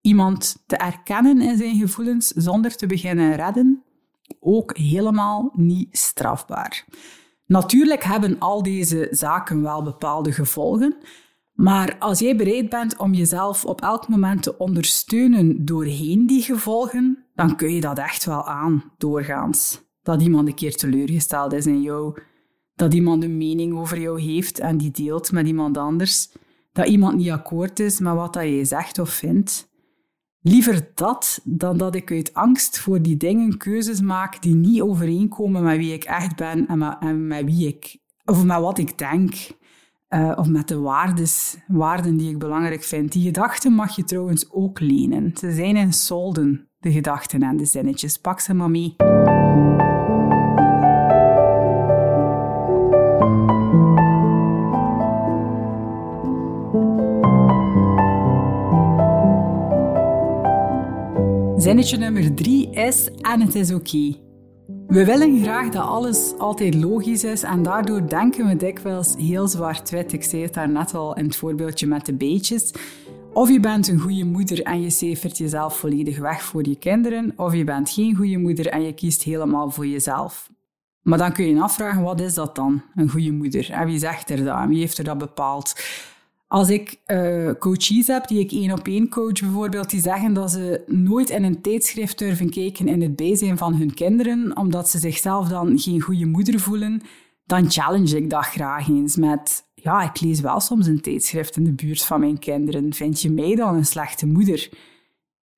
Iemand 0.00 0.62
te 0.66 0.76
erkennen 0.76 1.40
in 1.40 1.56
zijn 1.56 1.76
gevoelens 1.76 2.26
zonder 2.26 2.76
te 2.76 2.86
beginnen 2.86 3.36
redden, 3.36 3.82
ook 4.40 4.76
helemaal 4.76 5.52
niet 5.54 5.98
strafbaar. 5.98 6.84
Natuurlijk 7.52 8.02
hebben 8.02 8.38
al 8.38 8.62
deze 8.62 9.08
zaken 9.10 9.62
wel 9.62 9.82
bepaalde 9.82 10.32
gevolgen, 10.32 10.96
maar 11.52 11.96
als 11.98 12.18
jij 12.18 12.36
bereid 12.36 12.68
bent 12.68 12.96
om 12.96 13.14
jezelf 13.14 13.64
op 13.64 13.80
elk 13.80 14.08
moment 14.08 14.42
te 14.42 14.58
ondersteunen 14.58 15.64
doorheen 15.64 16.26
die 16.26 16.42
gevolgen, 16.42 17.26
dan 17.34 17.56
kun 17.56 17.74
je 17.74 17.80
dat 17.80 17.98
echt 17.98 18.24
wel 18.24 18.44
aan, 18.46 18.92
doorgaans. 18.98 19.82
Dat 20.02 20.22
iemand 20.22 20.48
een 20.48 20.54
keer 20.54 20.76
teleurgesteld 20.76 21.52
is 21.52 21.66
in 21.66 21.82
jou. 21.82 22.18
Dat 22.74 22.94
iemand 22.94 23.22
een 23.22 23.36
mening 23.36 23.74
over 23.74 24.00
jou 24.00 24.20
heeft 24.20 24.58
en 24.58 24.76
die 24.76 24.90
deelt 24.90 25.32
met 25.32 25.46
iemand 25.46 25.78
anders. 25.78 26.32
Dat 26.72 26.88
iemand 26.88 27.16
niet 27.16 27.30
akkoord 27.30 27.80
is 27.80 28.00
met 28.00 28.14
wat 28.14 28.34
je 28.34 28.64
zegt 28.64 28.98
of 28.98 29.10
vindt. 29.10 29.71
Liever 30.42 30.90
dat 30.94 31.40
dan 31.44 31.78
dat 31.78 31.94
ik 31.94 32.10
uit 32.10 32.34
angst 32.34 32.78
voor 32.78 33.02
die 33.02 33.16
dingen 33.16 33.56
keuzes 33.56 34.00
maak 34.00 34.42
die 34.42 34.54
niet 34.54 34.80
overeenkomen 34.80 35.62
met 35.62 35.76
wie 35.76 35.92
ik 35.92 36.04
echt 36.04 36.36
ben 36.36 36.66
en 36.66 37.26
met, 37.26 37.44
wie 37.44 37.66
ik, 37.66 37.98
of 38.24 38.44
met 38.44 38.60
wat 38.60 38.78
ik 38.78 38.98
denk. 38.98 39.34
Uh, 40.08 40.32
of 40.36 40.48
met 40.48 40.68
de 40.68 40.78
waardes, 40.78 41.56
waarden 41.66 42.16
die 42.16 42.30
ik 42.30 42.38
belangrijk 42.38 42.82
vind. 42.82 43.12
Die 43.12 43.24
gedachten 43.24 43.72
mag 43.72 43.96
je 43.96 44.04
trouwens 44.04 44.50
ook 44.50 44.80
lenen. 44.80 45.30
Ze 45.34 45.52
zijn 45.52 45.76
in 45.76 45.92
solden, 45.92 46.68
de 46.80 46.92
gedachten 46.92 47.42
en 47.42 47.56
de 47.56 47.64
zinnetjes. 47.64 48.18
Pak 48.18 48.40
ze 48.40 48.54
maar 48.54 48.70
mee. 48.70 48.94
Zinnetje 61.62 61.96
nummer 61.96 62.34
drie 62.34 62.70
is: 62.70 63.10
En 63.10 63.40
het 63.40 63.54
is 63.54 63.72
oké. 63.72 64.16
We 64.86 65.04
willen 65.04 65.42
graag 65.42 65.68
dat 65.68 65.84
alles 65.84 66.32
altijd 66.38 66.74
logisch 66.74 67.24
is 67.24 67.42
en 67.42 67.62
daardoor 67.62 68.08
denken 68.08 68.46
we 68.46 68.56
dikwijls 68.56 69.14
heel 69.18 69.48
zwart-wit. 69.48 70.12
Ik 70.12 70.22
zei 70.22 70.42
het 70.42 70.54
daarnet 70.54 70.94
al 70.94 71.16
in 71.16 71.24
het 71.24 71.36
voorbeeldje 71.36 71.86
met 71.86 72.06
de 72.06 72.14
beetjes. 72.14 72.74
Of 73.32 73.48
je 73.50 73.60
bent 73.60 73.88
een 73.88 73.98
goede 73.98 74.24
moeder 74.24 74.62
en 74.62 74.82
je 74.82 74.90
cijfert 74.90 75.38
jezelf 75.38 75.76
volledig 75.76 76.18
weg 76.18 76.42
voor 76.42 76.68
je 76.68 76.76
kinderen, 76.76 77.32
of 77.36 77.54
je 77.54 77.64
bent 77.64 77.90
geen 77.90 78.14
goede 78.14 78.38
moeder 78.38 78.66
en 78.66 78.82
je 78.82 78.94
kiest 78.94 79.22
helemaal 79.22 79.70
voor 79.70 79.86
jezelf. 79.86 80.50
Maar 81.02 81.18
dan 81.18 81.32
kun 81.32 81.44
je 81.44 81.54
je 81.54 81.60
afvragen, 81.60 82.02
wat 82.02 82.20
is 82.20 82.34
dat 82.34 82.54
dan, 82.54 82.82
een 82.94 83.10
goede 83.10 83.32
moeder? 83.32 83.70
En 83.70 83.86
wie 83.86 83.98
zegt 83.98 84.30
er 84.30 84.44
dat? 84.44 84.56
En 84.58 84.68
wie 84.68 84.78
heeft 84.78 84.98
er 84.98 85.04
dat 85.04 85.18
bepaald? 85.18 85.74
Als 86.52 86.68
ik 86.68 87.00
uh, 87.06 87.50
coaches 87.58 88.06
heb 88.06 88.28
die 88.28 88.40
ik 88.40 88.52
één 88.52 88.72
op 88.72 88.86
één 88.86 89.08
coach 89.08 89.40
bijvoorbeeld, 89.40 89.90
die 89.90 90.00
zeggen 90.00 90.32
dat 90.32 90.50
ze 90.50 90.82
nooit 90.86 91.30
in 91.30 91.44
een 91.44 91.60
tijdschrift 91.60 92.18
durven 92.18 92.50
kijken 92.50 92.88
in 92.88 93.02
het 93.02 93.16
bijzijn 93.16 93.58
van 93.58 93.74
hun 93.74 93.94
kinderen, 93.94 94.56
omdat 94.56 94.88
ze 94.88 94.98
zichzelf 94.98 95.48
dan 95.48 95.78
geen 95.78 96.00
goede 96.00 96.26
moeder 96.26 96.60
voelen, 96.60 97.02
dan 97.46 97.70
challenge 97.70 98.16
ik 98.16 98.30
dat 98.30 98.44
graag 98.44 98.88
eens 98.88 99.16
met, 99.16 99.64
ja, 99.74 100.02
ik 100.02 100.20
lees 100.20 100.40
wel 100.40 100.60
soms 100.60 100.86
een 100.86 101.00
tijdschrift 101.00 101.56
in 101.56 101.64
de 101.64 101.72
buurt 101.72 102.04
van 102.04 102.20
mijn 102.20 102.38
kinderen. 102.38 102.92
Vind 102.94 103.20
je 103.20 103.30
mij 103.30 103.54
dan 103.54 103.74
een 103.74 103.86
slechte 103.86 104.26
moeder? 104.26 104.68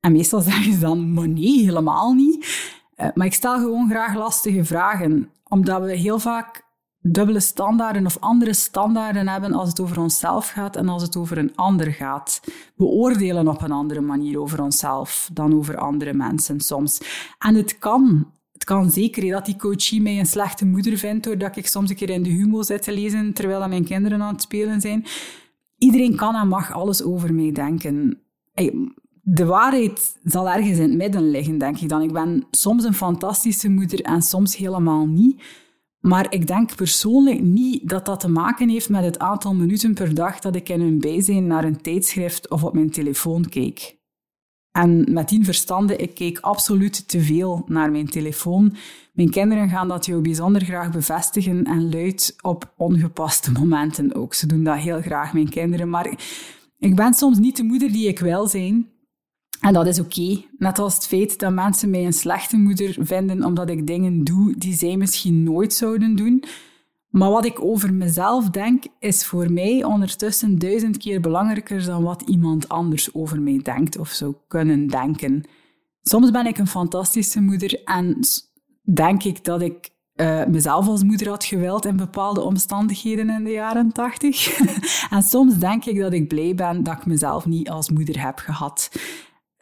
En 0.01 0.13
meestal 0.13 0.41
zeggen 0.51 0.73
ze 0.73 0.79
dan, 0.79 1.33
nee, 1.33 1.65
helemaal 1.65 2.13
niet. 2.13 2.47
Uh, 2.97 3.09
maar 3.15 3.27
ik 3.27 3.35
stel 3.35 3.59
gewoon 3.59 3.89
graag 3.89 4.15
lastige 4.15 4.65
vragen, 4.65 5.31
omdat 5.49 5.83
we 5.83 5.97
heel 5.97 6.19
vaak 6.19 6.64
dubbele 7.07 7.41
standaarden 7.41 8.07
of 8.07 8.19
andere 8.21 8.55
standaarden 8.55 9.29
hebben 9.29 9.53
als 9.53 9.69
het 9.69 9.81
over 9.81 10.01
onszelf 10.01 10.49
gaat 10.49 10.77
en 10.77 10.89
als 10.89 11.03
het 11.03 11.17
over 11.17 11.39
een 11.39 11.57
ander 11.57 11.93
gaat. 11.93 12.41
We 12.77 12.85
oordelen 12.85 13.49
op 13.49 13.63
een 13.63 13.73
andere 13.73 14.01
manier 14.01 14.41
over 14.41 14.63
onszelf 14.63 15.31
dan 15.33 15.55
over 15.55 15.77
andere 15.77 16.15
mensen 16.15 16.61
soms. 16.61 17.01
En 17.39 17.55
het 17.55 17.79
kan. 17.79 18.33
Het 18.53 18.65
kan 18.65 18.91
zeker 18.91 19.31
dat 19.31 19.47
die 19.47 19.57
coachie 19.57 20.03
mij 20.03 20.19
een 20.19 20.27
slechte 20.27 20.67
moeder 20.67 20.99
vindt 20.99 21.25
doordat 21.25 21.57
ik 21.57 21.67
soms 21.67 21.91
een 21.91 21.97
keer 21.97 22.11
in 22.11 22.23
de 22.23 22.31
humor 22.31 22.65
zit 22.65 22.83
te 22.83 22.93
lezen 22.93 23.33
terwijl 23.33 23.69
mijn 23.69 23.85
kinderen 23.85 24.23
aan 24.23 24.33
het 24.33 24.43
spelen 24.43 24.81
zijn. 24.81 25.05
Iedereen 25.79 26.17
kan 26.17 26.35
en 26.35 26.49
mag 26.49 26.73
alles 26.73 27.03
over 27.03 27.35
mij 27.35 27.53
denken. 27.53 28.21
De 29.23 29.45
waarheid 29.45 30.17
zal 30.23 30.49
ergens 30.51 30.79
in 30.79 30.89
het 30.89 30.97
midden 30.97 31.31
liggen, 31.31 31.59
denk 31.59 31.79
ik 31.79 31.89
dan. 31.89 32.03
Ik 32.03 32.13
ben 32.13 32.47
soms 32.51 32.85
een 32.85 32.95
fantastische 32.95 33.71
moeder 33.71 34.01
en 34.01 34.23
soms 34.23 34.57
helemaal 34.57 35.07
niet. 35.07 35.43
Maar 36.07 36.27
ik 36.33 36.47
denk 36.47 36.77
persoonlijk 36.77 37.41
niet 37.41 37.89
dat 37.89 38.07
dat 38.07 38.21
te 38.21 38.29
maken 38.29 38.69
heeft 38.69 38.89
met 38.89 39.05
het 39.05 39.19
aantal 39.19 39.55
minuten 39.55 39.95
per 39.95 40.15
dag 40.15 40.39
dat 40.39 40.57
ik 40.57 40.69
in 40.69 40.81
hun 40.81 40.99
bijzijn 40.99 41.47
naar 41.47 41.65
een 41.65 41.81
tijdschrift 41.81 42.51
of 42.51 42.65
op 42.65 42.75
mijn 42.75 42.91
telefoon 42.91 43.49
keek. 43.49 43.99
En 44.71 45.13
met 45.13 45.29
die 45.29 45.45
verstande, 45.45 45.97
ik 45.97 46.15
keek 46.15 46.39
absoluut 46.39 47.09
te 47.09 47.21
veel 47.21 47.65
naar 47.67 47.91
mijn 47.91 48.09
telefoon. 48.09 48.77
Mijn 49.13 49.31
kinderen 49.31 49.69
gaan 49.69 49.89
dat 49.89 50.07
jou 50.07 50.21
bijzonder 50.21 50.65
graag 50.65 50.91
bevestigen 50.91 51.65
en 51.65 51.91
luid 51.91 52.37
op 52.41 52.73
ongepaste 52.77 53.53
momenten 53.53 54.15
ook. 54.15 54.35
Ze 54.35 54.47
doen 54.47 54.65
dat 54.65 54.79
heel 54.79 55.01
graag, 55.01 55.33
mijn 55.33 55.49
kinderen. 55.49 55.91
Maar 55.91 56.19
ik 56.79 56.97
ben 56.97 57.15
soms 57.15 57.39
niet 57.39 57.57
de 57.57 57.65
moeder 57.65 57.93
die 57.93 58.09
ik 58.09 58.19
wil 58.19 58.49
zijn. 58.49 58.94
En 59.65 59.73
dat 59.73 59.87
is 59.87 60.01
oké. 60.01 60.43
Net 60.59 60.79
als 60.79 60.95
het 60.95 61.07
feit 61.07 61.39
dat 61.39 61.53
mensen 61.53 61.91
mij 61.91 62.05
een 62.05 62.13
slechte 62.13 62.57
moeder 62.57 62.97
vinden 62.99 63.45
omdat 63.45 63.71
ik 63.71 63.87
dingen 63.87 64.25
doe 64.25 64.55
die 64.59 64.75
zij 64.75 64.97
misschien 64.97 65.43
nooit 65.43 65.73
zouden 65.73 66.17
doen. 66.17 66.45
Maar 67.11 67.31
wat 67.31 67.45
ik 67.45 67.65
over 67.65 67.95
mezelf 67.95 68.51
denk, 68.51 68.85
is 68.99 69.27
voor 69.27 69.53
mij 69.53 69.85
ondertussen 69.85 70.59
duizend 70.59 70.97
keer 70.97 71.21
belangrijker 71.21 71.85
dan 71.85 72.03
wat 72.03 72.23
iemand 72.23 72.69
anders 72.69 73.15
over 73.15 73.41
mij 73.41 73.61
denkt 73.63 73.99
of 73.99 74.09
zou 74.09 74.35
kunnen 74.49 74.87
denken. 74.87 75.45
Soms 76.03 76.31
ben 76.31 76.47
ik 76.47 76.59
een 76.59 76.67
fantastische 76.67 77.41
moeder 77.41 77.83
en 77.85 78.19
denk 78.83 79.23
ik 79.23 79.45
dat 79.45 79.63
ik 79.63 79.91
uh, 80.17 80.45
mezelf 80.45 80.87
als 80.87 81.03
moeder 81.03 81.29
had 81.29 81.45
gewild 81.45 81.85
in 81.85 81.97
bepaalde 81.97 82.41
omstandigheden 82.41 83.31
in 83.31 83.45
de 83.45 83.51
jaren 83.51 83.93
tachtig. 83.93 84.61
en 85.11 85.23
soms 85.23 85.59
denk 85.59 85.85
ik 85.85 86.01
dat 86.01 86.13
ik 86.13 86.29
blij 86.29 86.55
ben 86.55 86.83
dat 86.83 86.95
ik 86.95 87.07
mezelf 87.07 87.47
niet 87.47 87.71
als 87.71 87.91
moeder 87.91 88.23
heb 88.23 88.39
gehad. 88.39 88.91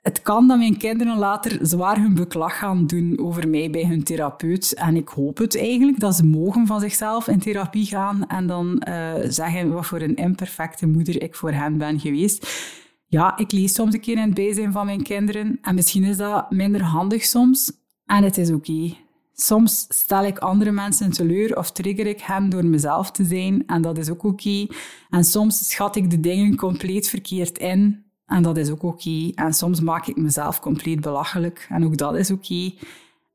Het 0.02 0.22
kan 0.22 0.48
dat 0.48 0.58
mijn 0.58 0.76
kinderen 0.76 1.16
later 1.16 1.58
zwaar 1.66 2.00
hun 2.00 2.14
beklag 2.14 2.58
gaan 2.58 2.86
doen 2.86 3.18
over 3.18 3.48
mij 3.48 3.70
bij 3.70 3.84
hun 3.84 4.02
therapeut. 4.02 4.74
En 4.74 4.96
ik 4.96 5.08
hoop 5.08 5.38
het 5.38 5.58
eigenlijk, 5.58 6.00
dat 6.00 6.14
ze 6.14 6.24
mogen 6.24 6.66
van 6.66 6.80
zichzelf 6.80 7.28
in 7.28 7.38
therapie 7.38 7.86
gaan 7.86 8.26
en 8.26 8.46
dan 8.46 8.82
uh, 8.88 9.12
zeggen 9.28 9.72
wat 9.72 9.86
voor 9.86 10.00
een 10.00 10.14
imperfecte 10.14 10.86
moeder 10.86 11.22
ik 11.22 11.34
voor 11.34 11.52
hen 11.52 11.78
ben 11.78 12.00
geweest. 12.00 12.70
Ja, 13.06 13.36
ik 13.36 13.52
lees 13.52 13.74
soms 13.74 13.94
een 13.94 14.00
keer 14.00 14.16
in 14.16 14.22
het 14.22 14.34
bijzijn 14.34 14.72
van 14.72 14.86
mijn 14.86 15.02
kinderen 15.02 15.58
en 15.62 15.74
misschien 15.74 16.04
is 16.04 16.16
dat 16.16 16.50
minder 16.50 16.82
handig 16.82 17.24
soms. 17.24 17.72
En 18.06 18.22
het 18.22 18.38
is 18.38 18.50
oké. 18.50 18.94
Soms 19.34 19.86
stel 19.88 20.24
ik 20.24 20.38
andere 20.38 20.70
mensen 20.70 21.12
teleur 21.12 21.56
of 21.56 21.72
trigger 21.72 22.06
ik 22.06 22.20
hen 22.20 22.48
door 22.48 22.64
mezelf 22.64 23.10
te 23.10 23.24
zijn 23.24 23.66
en 23.66 23.82
dat 23.82 23.98
is 23.98 24.10
ook 24.10 24.24
oké. 24.24 24.66
En 25.10 25.24
soms 25.24 25.68
schat 25.68 25.96
ik 25.96 26.10
de 26.10 26.20
dingen 26.20 26.56
compleet 26.56 27.08
verkeerd 27.08 27.58
in 27.58 28.04
en 28.32 28.42
dat 28.42 28.56
is 28.56 28.70
ook 28.70 28.82
oké. 28.82 29.30
En 29.34 29.52
soms 29.52 29.80
maak 29.80 30.06
ik 30.06 30.16
mezelf 30.16 30.60
compleet 30.60 31.00
belachelijk. 31.00 31.66
En 31.68 31.84
ook 31.84 31.96
dat 31.96 32.14
is 32.14 32.30
oké. 32.30 32.72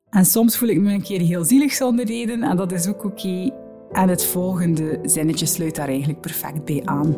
En 0.10 0.26
soms 0.26 0.58
voel 0.58 0.70
ik 0.70 0.80
me 0.80 0.94
een 0.94 1.02
keer 1.02 1.22
heel 1.22 1.44
zielig 1.44 1.72
zonder 1.72 2.06
reden. 2.06 2.44
En 2.44 2.58
dat 2.58 2.72
is 2.72 2.88
ook 2.88 3.04
oké. 3.04 3.52
En 3.92 4.10
het 4.10 4.26
volgende 4.26 5.00
zinnetje 5.04 5.46
sluit 5.46 5.76
daar 5.76 5.88
eigenlijk 5.88 6.22
perfect 6.22 6.66
bij 6.66 6.82
aan. 6.86 7.16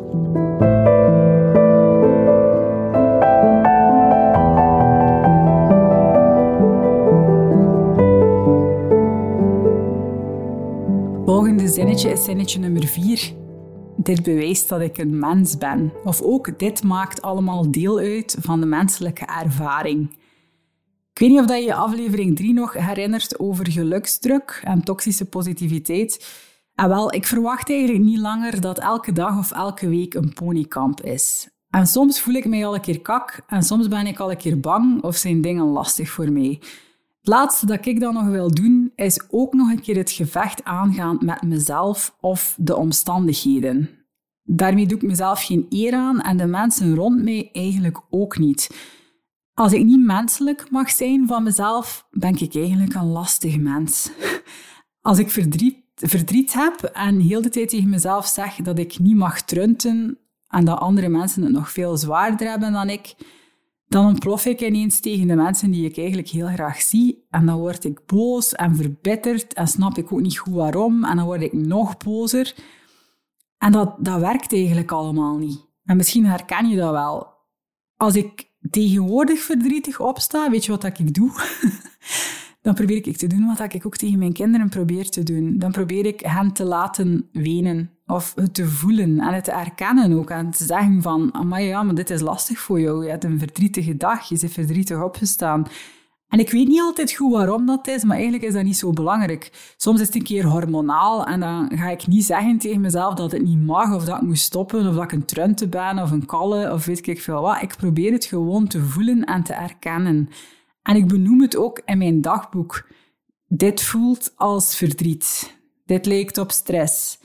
Volgende 11.24 11.68
zinnetje 11.68 12.10
is 12.10 12.24
zinnetje 12.24 12.58
nummer 12.58 12.86
4 12.86 13.39
dit 14.02 14.22
bewijst 14.22 14.68
dat 14.68 14.80
ik 14.80 14.98
een 14.98 15.18
mens 15.18 15.58
ben. 15.58 15.92
Of 16.04 16.22
ook 16.22 16.58
dit 16.58 16.82
maakt 16.82 17.22
allemaal 17.22 17.70
deel 17.70 17.98
uit 17.98 18.36
van 18.40 18.60
de 18.60 18.66
menselijke 18.66 19.24
ervaring. 19.24 20.10
Ik 21.12 21.18
weet 21.18 21.28
niet 21.28 21.40
of 21.40 21.46
dat 21.46 21.64
je 21.64 21.74
aflevering 21.74 22.36
3 22.36 22.52
nog 22.52 22.72
herinnert 22.72 23.38
over 23.38 23.70
geluksdruk 23.70 24.60
en 24.64 24.82
toxische 24.82 25.24
positiviteit. 25.24 26.26
En 26.74 26.88
wel, 26.88 27.14
ik 27.14 27.26
verwacht 27.26 27.70
eigenlijk 27.70 28.04
niet 28.04 28.18
langer 28.18 28.60
dat 28.60 28.78
elke 28.78 29.12
dag 29.12 29.38
of 29.38 29.52
elke 29.52 29.88
week 29.88 30.14
een 30.14 30.32
ponykamp 30.32 31.00
is. 31.00 31.48
En 31.70 31.86
soms 31.86 32.20
voel 32.20 32.34
ik 32.34 32.44
mij 32.44 32.66
al 32.66 32.74
een 32.74 32.80
keer 32.80 33.00
kak 33.00 33.42
en 33.46 33.62
soms 33.62 33.88
ben 33.88 34.06
ik 34.06 34.18
al 34.18 34.30
een 34.30 34.36
keer 34.36 34.60
bang 34.60 35.02
of 35.02 35.16
zijn 35.16 35.40
dingen 35.40 35.64
lastig 35.64 36.10
voor 36.10 36.32
mij. 36.32 36.60
Het 37.20 37.28
laatste 37.28 37.66
dat 37.66 37.86
ik 37.86 38.00
dan 38.00 38.14
nog 38.14 38.26
wil 38.26 38.54
doen, 38.54 38.92
is 38.94 39.22
ook 39.30 39.54
nog 39.54 39.70
een 39.70 39.80
keer 39.80 39.96
het 39.96 40.10
gevecht 40.10 40.64
aangaan 40.64 41.18
met 41.20 41.42
mezelf 41.42 42.16
of 42.20 42.56
de 42.58 42.76
omstandigheden. 42.76 43.90
Daarmee 44.42 44.86
doe 44.86 44.98
ik 44.98 45.04
mezelf 45.04 45.44
geen 45.44 45.66
eer 45.68 45.94
aan 45.94 46.20
en 46.20 46.36
de 46.36 46.46
mensen 46.46 46.94
rond 46.94 47.22
mij 47.22 47.48
eigenlijk 47.52 48.00
ook 48.10 48.38
niet. 48.38 48.70
Als 49.54 49.72
ik 49.72 49.84
niet 49.84 50.06
menselijk 50.06 50.70
mag 50.70 50.90
zijn 50.90 51.26
van 51.26 51.42
mezelf, 51.42 52.06
ben 52.10 52.40
ik 52.40 52.54
eigenlijk 52.54 52.94
een 52.94 53.10
lastig 53.10 53.58
mens. 53.58 54.10
Als 55.00 55.18
ik 55.18 55.30
verdriet, 55.30 55.76
verdriet 55.94 56.52
heb 56.52 56.82
en 56.82 57.20
heel 57.20 57.42
de 57.42 57.48
tijd 57.48 57.68
tegen 57.68 57.88
mezelf 57.88 58.26
zeg 58.26 58.56
dat 58.56 58.78
ik 58.78 58.98
niet 58.98 59.16
mag 59.16 59.42
trunten 59.42 60.18
en 60.48 60.64
dat 60.64 60.78
andere 60.78 61.08
mensen 61.08 61.42
het 61.42 61.52
nog 61.52 61.70
veel 61.70 61.96
zwaarder 61.96 62.48
hebben 62.48 62.72
dan 62.72 62.88
ik, 62.88 63.14
dan 63.90 64.06
ontplof 64.06 64.44
ik 64.44 64.60
ineens 64.60 65.00
tegen 65.00 65.26
de 65.26 65.34
mensen 65.34 65.70
die 65.70 65.84
ik 65.84 65.96
eigenlijk 65.96 66.28
heel 66.28 66.46
graag 66.46 66.80
zie. 66.80 67.26
En 67.30 67.46
dan 67.46 67.58
word 67.58 67.84
ik 67.84 68.06
boos 68.06 68.52
en 68.52 68.76
verbitterd 68.76 69.52
en 69.52 69.68
snap 69.68 69.98
ik 69.98 70.12
ook 70.12 70.20
niet 70.20 70.38
goed 70.38 70.54
waarom. 70.54 71.04
En 71.04 71.16
dan 71.16 71.24
word 71.24 71.42
ik 71.42 71.52
nog 71.52 71.96
bozer. 71.96 72.54
En 73.58 73.72
dat, 73.72 73.94
dat 73.98 74.20
werkt 74.20 74.52
eigenlijk 74.52 74.92
allemaal 74.92 75.36
niet. 75.36 75.66
En 75.84 75.96
misschien 75.96 76.26
herken 76.26 76.68
je 76.68 76.76
dat 76.76 76.90
wel. 76.90 77.26
Als 77.96 78.14
ik 78.14 78.50
tegenwoordig 78.70 79.40
verdrietig 79.40 80.00
opsta, 80.00 80.50
weet 80.50 80.64
je 80.64 80.70
wat 80.70 80.84
ik 80.84 81.14
doe? 81.14 81.30
dan 82.62 82.74
probeer 82.74 83.06
ik 83.06 83.16
te 83.16 83.26
doen 83.26 83.46
wat 83.46 83.74
ik 83.74 83.86
ook 83.86 83.96
tegen 83.96 84.18
mijn 84.18 84.32
kinderen 84.32 84.68
probeer 84.68 85.10
te 85.10 85.22
doen. 85.22 85.58
Dan 85.58 85.72
probeer 85.72 86.06
ik 86.06 86.20
hen 86.20 86.52
te 86.52 86.64
laten 86.64 87.28
wenen 87.32 87.90
of 88.10 88.32
het 88.34 88.54
te 88.54 88.66
voelen 88.68 89.20
en 89.20 89.34
het 89.34 89.44
te 89.44 89.52
erkennen 89.52 90.12
ook. 90.12 90.30
En 90.30 90.50
te 90.50 90.64
zeggen 90.64 91.02
van, 91.02 91.34
maar 91.46 91.62
ja, 91.62 91.82
maar 91.82 91.94
dit 91.94 92.10
is 92.10 92.20
lastig 92.20 92.58
voor 92.58 92.80
jou. 92.80 93.04
Je 93.04 93.10
hebt 93.10 93.24
een 93.24 93.38
verdrietige 93.38 93.96
dag, 93.96 94.28
je 94.28 94.36
zit 94.36 94.52
verdrietig 94.52 95.02
opgestaan. 95.02 95.66
En 96.30 96.38
ik 96.38 96.50
weet 96.50 96.68
niet 96.68 96.80
altijd 96.80 97.12
goed 97.12 97.32
waarom 97.32 97.66
dat 97.66 97.86
is, 97.86 98.04
maar 98.04 98.16
eigenlijk 98.16 98.44
is 98.44 98.52
dat 98.52 98.62
niet 98.62 98.76
zo 98.76 98.92
belangrijk. 98.92 99.74
Soms 99.76 100.00
is 100.00 100.06
het 100.06 100.14
een 100.14 100.22
keer 100.22 100.44
hormonaal 100.44 101.24
en 101.24 101.40
dan 101.40 101.70
ga 101.74 101.90
ik 101.90 102.06
niet 102.06 102.24
zeggen 102.24 102.58
tegen 102.58 102.80
mezelf 102.80 103.14
dat 103.14 103.32
het 103.32 103.42
niet 103.42 103.64
mag 103.66 103.94
of 103.94 104.04
dat 104.04 104.16
ik 104.16 104.22
moet 104.22 104.38
stoppen 104.38 104.88
of 104.88 104.94
dat 104.94 105.04
ik 105.04 105.12
een 105.12 105.24
trunte 105.24 105.68
ben 105.68 105.98
of 105.98 106.10
een 106.10 106.26
kalle 106.26 106.72
of 106.72 106.84
weet 106.84 107.06
ik 107.06 107.20
veel 107.20 107.40
wat. 107.40 107.62
Ik 107.62 107.76
probeer 107.76 108.12
het 108.12 108.24
gewoon 108.24 108.66
te 108.66 108.80
voelen 108.80 109.24
en 109.24 109.42
te 109.42 109.52
erkennen. 109.52 110.28
En 110.82 110.96
ik 110.96 111.08
benoem 111.08 111.40
het 111.40 111.56
ook 111.56 111.82
in 111.84 111.98
mijn 111.98 112.20
dagboek. 112.20 112.86
Dit 113.46 113.82
voelt 113.82 114.32
als 114.36 114.76
verdriet. 114.76 115.56
Dit 115.86 116.06
lijkt 116.06 116.38
op 116.38 116.50
stress. 116.50 117.18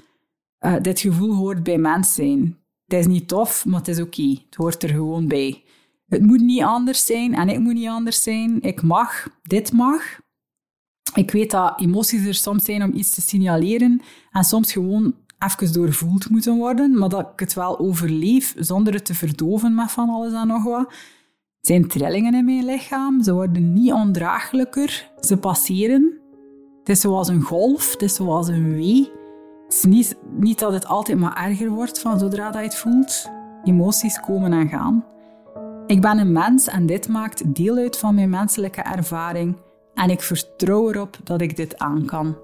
Uh, 0.65 0.75
dit 0.81 0.99
gevoel 0.99 1.33
hoort 1.33 1.63
bij 1.63 1.77
mens 1.77 2.13
zijn. 2.13 2.57
Het 2.85 2.99
is 2.99 3.07
niet 3.07 3.27
tof, 3.27 3.65
maar 3.65 3.79
het 3.79 3.87
is 3.87 4.01
oké. 4.01 4.29
Het 4.45 4.55
hoort 4.55 4.83
er 4.83 4.89
gewoon 4.89 5.27
bij. 5.27 5.63
Het 6.07 6.21
moet 6.21 6.41
niet 6.41 6.61
anders 6.61 7.05
zijn 7.05 7.33
en 7.33 7.49
ik 7.49 7.59
moet 7.59 7.73
niet 7.73 7.87
anders 7.87 8.23
zijn. 8.23 8.61
Ik 8.61 8.81
mag, 8.81 9.27
dit 9.41 9.71
mag. 9.71 10.19
Ik 11.13 11.31
weet 11.31 11.51
dat 11.51 11.81
emoties 11.81 12.25
er 12.25 12.33
soms 12.33 12.65
zijn 12.65 12.83
om 12.83 12.93
iets 12.93 13.09
te 13.09 13.21
signaleren 13.21 14.01
en 14.31 14.43
soms 14.43 14.71
gewoon 14.71 15.15
even 15.39 15.73
doorvoeld 15.73 16.29
moeten 16.29 16.57
worden, 16.57 16.97
maar 16.97 17.09
dat 17.09 17.29
ik 17.33 17.39
het 17.39 17.53
wel 17.53 17.79
overleef 17.79 18.55
zonder 18.57 18.93
het 18.93 19.05
te 19.05 19.13
verdoven 19.13 19.75
met 19.75 19.91
van 19.91 20.09
alles 20.09 20.33
en 20.33 20.47
nog 20.47 20.63
wat. 20.63 20.87
Het 21.57 21.67
zijn 21.73 21.87
trillingen 21.87 22.33
in 22.33 22.45
mijn 22.45 22.65
lichaam, 22.65 23.23
ze 23.23 23.33
worden 23.33 23.73
niet 23.73 23.91
ondraaglijker, 23.91 25.11
ze 25.19 25.37
passeren. 25.37 26.19
Het 26.79 26.89
is 26.89 27.01
zoals 27.01 27.27
een 27.27 27.41
golf, 27.41 27.91
het 27.91 28.01
is 28.01 28.15
zoals 28.15 28.47
een 28.47 28.73
wee. 28.75 29.11
Het 29.65 29.85
is 29.91 30.13
niet, 30.29 30.59
dat 30.59 30.73
het 30.73 30.87
altijd 30.87 31.19
maar 31.19 31.37
erger 31.37 31.69
wordt 31.69 31.99
van 31.99 32.19
zodra 32.19 32.51
dat 32.51 32.61
je 32.61 32.67
het 32.67 32.75
voelt. 32.75 33.29
Emoties 33.63 34.19
komen 34.19 34.53
en 34.53 34.69
gaan. 34.69 35.05
Ik 35.87 36.01
ben 36.01 36.17
een 36.17 36.31
mens 36.31 36.67
en 36.67 36.85
dit 36.85 37.07
maakt 37.07 37.55
deel 37.55 37.77
uit 37.77 37.97
van 37.97 38.15
mijn 38.15 38.29
menselijke 38.29 38.81
ervaring 38.81 39.55
en 39.93 40.09
ik 40.09 40.21
vertrouw 40.21 40.89
erop 40.89 41.17
dat 41.23 41.41
ik 41.41 41.55
dit 41.55 41.77
aan 41.77 42.05
kan. 42.05 42.35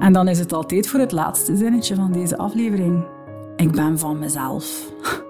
En 0.00 0.12
dan 0.12 0.28
is 0.28 0.38
het 0.38 0.52
altijd 0.52 0.86
voor 0.86 1.00
het 1.00 1.12
laatste 1.12 1.56
zinnetje 1.56 1.94
van 1.94 2.12
deze 2.12 2.36
aflevering. 2.36 3.04
Ik 3.56 3.72
ben 3.72 3.98
van 3.98 4.18
mezelf. 4.18 4.92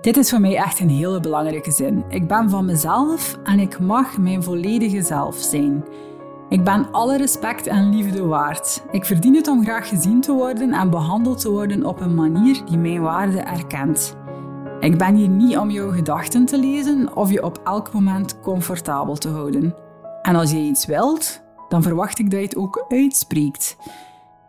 Dit 0.00 0.16
is 0.16 0.30
voor 0.30 0.40
mij 0.40 0.56
echt 0.56 0.80
een 0.80 0.88
hele 0.88 1.20
belangrijke 1.20 1.70
zin. 1.70 2.04
Ik 2.08 2.28
ben 2.28 2.50
van 2.50 2.64
mezelf 2.64 3.38
en 3.44 3.58
ik 3.58 3.78
mag 3.78 4.18
mijn 4.18 4.42
volledige 4.42 5.02
zelf 5.02 5.36
zijn. 5.36 5.84
Ik 6.48 6.64
ben 6.64 6.90
alle 6.90 7.16
respect 7.16 7.66
en 7.66 7.96
liefde 7.96 8.22
waard. 8.26 8.82
Ik 8.90 9.04
verdien 9.04 9.34
het 9.34 9.48
om 9.48 9.64
graag 9.64 9.88
gezien 9.88 10.20
te 10.20 10.32
worden 10.32 10.72
en 10.72 10.90
behandeld 10.90 11.40
te 11.40 11.50
worden 11.50 11.86
op 11.86 12.00
een 12.00 12.14
manier 12.14 12.64
die 12.64 12.78
mijn 12.78 13.00
waarde 13.00 13.38
erkent. 13.38 14.16
Ik 14.80 14.98
ben 14.98 15.14
hier 15.14 15.28
niet 15.28 15.56
om 15.56 15.70
jouw 15.70 15.90
gedachten 15.90 16.44
te 16.44 16.58
lezen 16.58 17.16
of 17.16 17.30
je 17.30 17.44
op 17.44 17.60
elk 17.64 17.92
moment 17.92 18.40
comfortabel 18.40 19.14
te 19.14 19.28
houden. 19.28 19.74
En 20.22 20.34
als 20.34 20.50
je 20.50 20.58
iets 20.58 20.86
wilt, 20.86 21.42
dan 21.68 21.82
verwacht 21.82 22.18
ik 22.18 22.30
dat 22.30 22.40
je 22.40 22.46
het 22.46 22.56
ook 22.56 22.84
uitspreekt. 22.88 23.76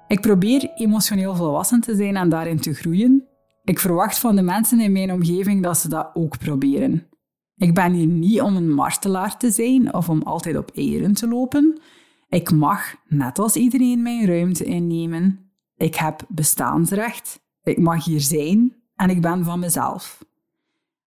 Ik 0.07 0.21
probeer 0.21 0.71
emotioneel 0.75 1.35
volwassen 1.35 1.81
te 1.81 1.95
zijn 1.95 2.15
en 2.15 2.29
daarin 2.29 2.59
te 2.59 2.73
groeien. 2.73 3.29
Ik 3.69 3.79
verwacht 3.79 4.19
van 4.19 4.36
de 4.36 4.41
mensen 4.41 4.79
in 4.79 4.91
mijn 4.91 5.12
omgeving 5.12 5.63
dat 5.63 5.77
ze 5.77 5.89
dat 5.89 6.10
ook 6.13 6.38
proberen. 6.38 7.08
Ik 7.55 7.73
ben 7.73 7.93
hier 7.93 8.08
niet 8.08 8.41
om 8.41 8.55
een 8.55 8.73
martelaar 8.73 9.38
te 9.38 9.51
zijn 9.51 9.93
of 9.93 10.10
om 10.10 10.21
altijd 10.21 10.58
op 10.58 10.71
eieren 10.75 11.13
te 11.13 11.27
lopen. 11.27 11.79
Ik 12.29 12.51
mag, 12.51 12.95
net 13.08 13.39
als 13.39 13.55
iedereen, 13.55 14.01
mijn 14.01 14.25
ruimte 14.25 14.63
innemen. 14.63 15.51
Ik 15.77 15.95
heb 15.95 16.25
bestaansrecht. 16.27 17.41
Ik 17.63 17.77
mag 17.77 18.05
hier 18.05 18.21
zijn 18.21 18.75
en 18.95 19.10
ik 19.10 19.21
ben 19.21 19.43
van 19.43 19.60
mezelf. 19.60 20.25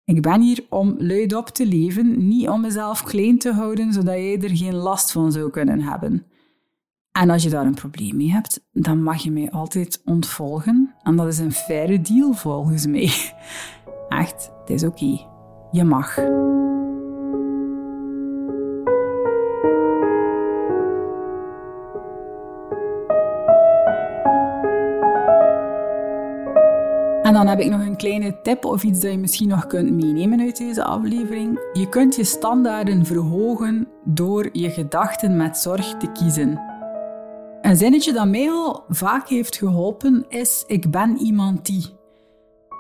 Ik 0.04 0.22
ben 0.22 0.42
hier 0.42 0.66
om 0.70 0.96
luidop 0.98 1.48
te 1.48 1.66
leven, 1.66 2.28
niet 2.28 2.48
om 2.48 2.62
mezelf 2.62 3.04
klein 3.04 3.38
te 3.38 3.54
houden 3.54 3.94
zodat 3.94 4.16
jij 4.16 4.42
er 4.42 4.58
geen 4.58 4.76
last 4.76 5.12
van 5.12 5.32
zou 5.32 5.50
kunnen 5.50 5.82
hebben. 5.82 6.26
En 7.12 7.30
als 7.30 7.44
je 7.44 7.50
daar 7.50 7.66
een 7.66 7.74
probleem 7.74 8.18
mee 8.18 8.32
hebt, 8.32 8.68
dan 8.72 9.04
mag 9.04 9.24
je 9.24 9.32
mij 9.32 9.52
altijd 9.52 10.02
ontvolgen. 10.06 10.89
En 11.04 11.16
dat 11.16 11.28
is 11.28 11.40
een 11.40 11.52
faire 11.52 12.02
deal 12.02 12.34
volgens 12.34 12.86
mij. 12.86 13.12
Echt, 14.10 14.52
het 14.60 14.70
is 14.70 14.84
oké. 14.84 15.20
Je 15.72 15.84
mag. 15.84 16.18
En 27.24 27.36
dan 27.36 27.48
heb 27.48 27.60
ik 27.60 27.70
nog 27.70 27.82
een 27.82 27.96
kleine 27.96 28.42
tip 28.42 28.66
of 28.66 28.84
iets 28.84 29.00
dat 29.00 29.12
je 29.12 29.18
misschien 29.18 29.48
nog 29.48 29.68
kunt 29.68 29.92
meenemen 29.92 30.40
uit 30.40 30.58
deze 30.58 30.84
aflevering. 30.84 31.60
Je 31.74 31.90
kunt 31.90 32.16
je 32.16 32.24
standaarden 32.24 33.06
verhogen 33.06 33.88
door 34.04 34.50
je 34.52 34.70
gedachten 34.70 35.38
met 35.38 35.58
zorg 35.58 35.98
te 35.98 36.12
kiezen. 36.12 36.69
Een 37.70 37.78
zinnetje 37.78 38.14
dat 38.14 38.28
mij 38.28 38.52
al 38.52 38.86
vaak 38.88 39.30
heeft 39.30 39.58
geholpen 39.58 40.26
is: 40.30 40.64
Ik 40.68 40.92
ben 40.92 41.18
iemand 41.18 41.66
die. 41.66 41.86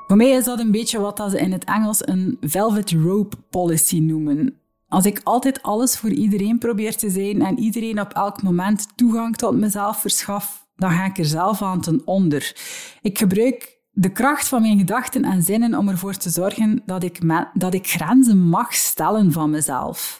Voor 0.08 0.18
mij 0.18 0.30
is 0.30 0.46
dat 0.46 0.60
een 0.60 0.72
beetje 0.72 1.00
wat 1.00 1.26
ze 1.30 1.40
in 1.40 1.52
het 1.52 1.64
Engels 1.64 2.08
een 2.08 2.38
velvet 2.42 2.92
rope 2.92 3.38
policy 3.50 4.00
noemen. 4.00 4.60
Als 4.88 5.06
ik 5.06 5.22
altijd 5.24 5.62
alles 5.64 5.98
voor 5.98 6.10
iedereen 6.10 6.58
probeer 6.58 6.96
te 6.96 7.10
zijn 7.10 7.42
en 7.42 7.60
iedereen 7.60 8.00
op 8.00 8.14
elk 8.14 8.42
moment 8.42 8.88
toegang 8.96 9.36
tot 9.36 9.56
mezelf 9.56 10.02
verschaf, 10.02 10.68
dan 10.76 10.92
ga 10.92 11.06
ik 11.06 11.18
er 11.18 11.26
zelf 11.26 11.62
aan 11.62 11.82
ten 11.82 12.02
onder. 12.06 12.56
Ik 13.02 13.18
gebruik 13.18 13.82
de 13.92 14.12
kracht 14.12 14.48
van 14.48 14.62
mijn 14.62 14.78
gedachten 14.78 15.24
en 15.24 15.44
zinnen 15.44 15.76
om 15.76 15.90
ervoor 15.90 16.16
te 16.16 16.30
zorgen 16.30 16.82
dat 16.86 17.04
ik, 17.04 17.20
dat 17.54 17.74
ik 17.74 17.88
grenzen 17.88 18.38
mag 18.38 18.74
stellen 18.74 19.32
van 19.32 19.50
mezelf. 19.50 20.20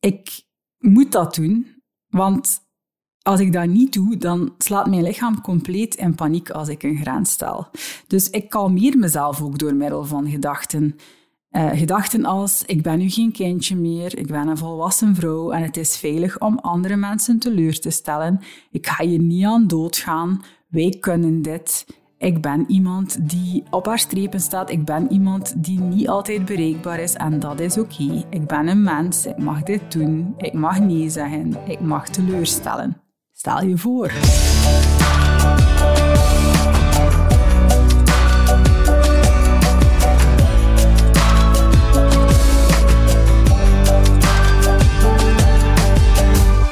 Ik 0.00 0.42
moet 0.78 1.12
dat 1.12 1.34
doen, 1.34 1.82
want 2.08 2.68
als 3.22 3.40
ik 3.40 3.52
dat 3.52 3.66
niet 3.66 3.92
doe, 3.92 4.16
dan 4.16 4.52
slaat 4.58 4.86
mijn 4.86 5.02
lichaam 5.02 5.40
compleet 5.40 5.94
in 5.94 6.14
paniek 6.14 6.50
als 6.50 6.68
ik 6.68 6.82
een 6.82 6.96
grens 6.96 7.30
stel. 7.30 7.68
Dus 8.06 8.30
ik 8.30 8.48
kalmeer 8.48 8.98
mezelf 8.98 9.42
ook 9.42 9.58
door 9.58 9.74
middel 9.74 10.04
van 10.04 10.30
gedachten. 10.30 10.96
Uh, 11.50 11.70
gedachten 11.70 12.24
als: 12.24 12.62
ik 12.66 12.82
ben 12.82 12.98
nu 12.98 13.10
geen 13.10 13.32
kindje 13.32 13.76
meer, 13.76 14.18
ik 14.18 14.26
ben 14.26 14.48
een 14.48 14.58
volwassen 14.58 15.14
vrouw 15.14 15.50
en 15.50 15.62
het 15.62 15.76
is 15.76 15.96
veilig 15.96 16.40
om 16.40 16.58
andere 16.58 16.96
mensen 16.96 17.38
teleur 17.38 17.80
te 17.80 17.90
stellen. 17.90 18.40
Ik 18.70 18.86
ga 18.86 19.02
je 19.02 19.18
niet 19.18 19.44
aan 19.44 19.66
doodgaan. 19.66 20.42
Wij 20.68 20.96
kunnen 21.00 21.42
dit. 21.42 21.86
Ik 22.18 22.40
ben 22.40 22.64
iemand 22.68 23.30
die 23.30 23.62
op 23.70 23.86
haar 23.86 23.98
strepen 23.98 24.40
staat. 24.40 24.70
Ik 24.70 24.84
ben 24.84 25.12
iemand 25.12 25.64
die 25.64 25.80
niet 25.80 26.08
altijd 26.08 26.44
bereikbaar 26.44 27.00
is 27.00 27.14
en 27.14 27.40
dat 27.40 27.60
is 27.60 27.78
oké. 27.78 28.24
Ik 28.30 28.46
ben 28.46 28.68
een 28.68 28.82
mens. 28.82 29.26
Ik 29.26 29.38
mag 29.38 29.62
dit 29.62 29.92
doen. 29.92 30.34
Ik 30.36 30.52
mag 30.52 30.80
nee 30.80 31.08
zeggen. 31.08 31.56
Ik 31.66 31.80
mag 31.80 32.08
teleurstellen. 32.08 33.09
Stel 33.40 33.64
je 33.64 33.78
voor. 33.78 34.10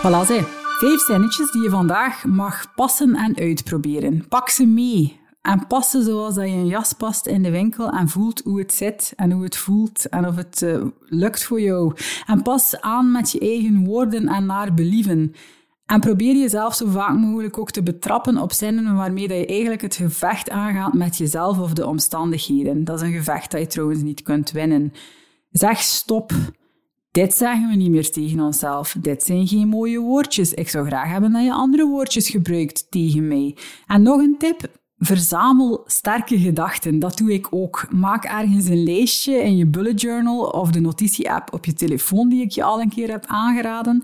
Voilà, 0.02 0.26
ze. 0.26 0.56
Vijf 0.78 1.00
zinnetjes 1.00 1.50
die 1.50 1.62
je 1.62 1.70
vandaag 1.70 2.24
mag 2.24 2.74
passen 2.74 3.14
en 3.14 3.36
uitproberen. 3.36 4.28
Pak 4.28 4.48
ze 4.48 4.66
mee. 4.66 5.20
En 5.42 5.66
passen 5.66 6.02
zoals 6.02 6.34
dat 6.34 6.44
je 6.44 6.50
een 6.50 6.66
jas 6.66 6.92
past 6.92 7.26
in 7.26 7.42
de 7.42 7.50
winkel 7.50 7.90
en 7.90 8.08
voelt 8.08 8.40
hoe 8.44 8.58
het 8.58 8.74
zit 8.74 9.12
en 9.16 9.32
hoe 9.32 9.42
het 9.42 9.56
voelt 9.56 10.08
en 10.08 10.26
of 10.26 10.36
het 10.36 10.62
uh, 10.62 10.84
lukt 11.00 11.44
voor 11.44 11.60
jou. 11.60 11.94
En 12.26 12.42
pas 12.42 12.80
aan 12.80 13.12
met 13.12 13.30
je 13.30 13.40
eigen 13.40 13.84
woorden 13.84 14.28
en 14.28 14.46
naar 14.46 14.74
believen. 14.74 15.34
En 15.88 16.00
probeer 16.00 16.36
jezelf 16.36 16.74
zo 16.74 16.86
vaak 16.86 17.16
mogelijk 17.16 17.58
ook 17.58 17.70
te 17.70 17.82
betrappen 17.82 18.38
op 18.38 18.52
zinnen 18.52 18.96
waarmee 18.96 19.28
dat 19.28 19.38
je 19.38 19.46
eigenlijk 19.46 19.80
het 19.80 19.96
gevecht 19.96 20.50
aangaat 20.50 20.92
met 20.92 21.16
jezelf 21.16 21.58
of 21.58 21.72
de 21.72 21.86
omstandigheden. 21.86 22.84
Dat 22.84 23.00
is 23.00 23.08
een 23.08 23.16
gevecht 23.16 23.50
dat 23.50 23.60
je 23.60 23.66
trouwens 23.66 24.02
niet 24.02 24.22
kunt 24.22 24.50
winnen. 24.50 24.92
Zeg 25.50 25.80
stop. 25.80 26.32
Dit 27.10 27.34
zeggen 27.34 27.68
we 27.68 27.76
niet 27.76 27.90
meer 27.90 28.10
tegen 28.10 28.40
onszelf. 28.40 28.96
Dit 29.00 29.22
zijn 29.22 29.46
geen 29.46 29.68
mooie 29.68 29.98
woordjes. 29.98 30.54
Ik 30.54 30.68
zou 30.68 30.86
graag 30.86 31.08
hebben 31.08 31.32
dat 31.32 31.44
je 31.44 31.52
andere 31.52 31.86
woordjes 31.86 32.30
gebruikt 32.30 32.90
tegen 32.90 33.28
mij. 33.28 33.56
En 33.86 34.02
nog 34.02 34.20
een 34.20 34.36
tip. 34.38 34.70
Verzamel 34.98 35.82
sterke 35.86 36.38
gedachten. 36.38 36.98
Dat 36.98 37.16
doe 37.16 37.32
ik 37.32 37.46
ook. 37.50 37.86
Maak 37.90 38.24
ergens 38.24 38.66
een 38.66 38.82
lijstje 38.82 39.42
in 39.42 39.56
je 39.56 39.66
bullet 39.66 40.00
journal 40.00 40.40
of 40.40 40.70
de 40.70 40.80
notitie-app 40.80 41.52
op 41.52 41.64
je 41.64 41.72
telefoon 41.72 42.28
die 42.28 42.42
ik 42.42 42.50
je 42.50 42.62
al 42.62 42.80
een 42.80 42.90
keer 42.90 43.10
heb 43.10 43.24
aangeraden. 43.26 44.02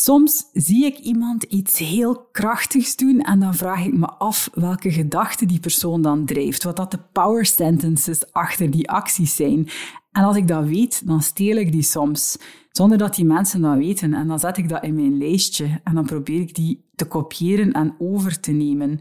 Soms 0.00 0.44
zie 0.52 0.84
ik 0.84 0.98
iemand 0.98 1.42
iets 1.42 1.78
heel 1.78 2.28
krachtigs 2.32 2.96
doen 2.96 3.20
en 3.20 3.40
dan 3.40 3.54
vraag 3.54 3.84
ik 3.84 3.94
me 3.94 4.06
af 4.06 4.50
welke 4.54 4.90
gedachte 4.90 5.46
die 5.46 5.60
persoon 5.60 6.02
dan 6.02 6.24
drijft, 6.24 6.62
wat 6.64 6.76
dat 6.76 6.90
de 6.90 6.98
power 7.12 7.46
sentences 7.46 8.32
achter 8.32 8.70
die 8.70 8.90
acties 8.90 9.36
zijn. 9.36 9.68
En 10.12 10.24
als 10.24 10.36
ik 10.36 10.48
dat 10.48 10.64
weet, 10.64 11.06
dan 11.06 11.22
steel 11.22 11.56
ik 11.56 11.72
die 11.72 11.82
soms, 11.82 12.38
zonder 12.70 12.98
dat 12.98 13.14
die 13.14 13.24
mensen 13.24 13.60
dat 13.60 13.76
weten. 13.76 14.14
En 14.14 14.28
dan 14.28 14.38
zet 14.38 14.56
ik 14.56 14.68
dat 14.68 14.82
in 14.82 14.94
mijn 14.94 15.18
lijstje 15.18 15.80
en 15.84 15.94
dan 15.94 16.06
probeer 16.06 16.40
ik 16.40 16.54
die 16.54 16.84
te 16.94 17.04
kopiëren 17.04 17.72
en 17.72 17.94
over 17.98 18.40
te 18.40 18.52
nemen. 18.52 19.00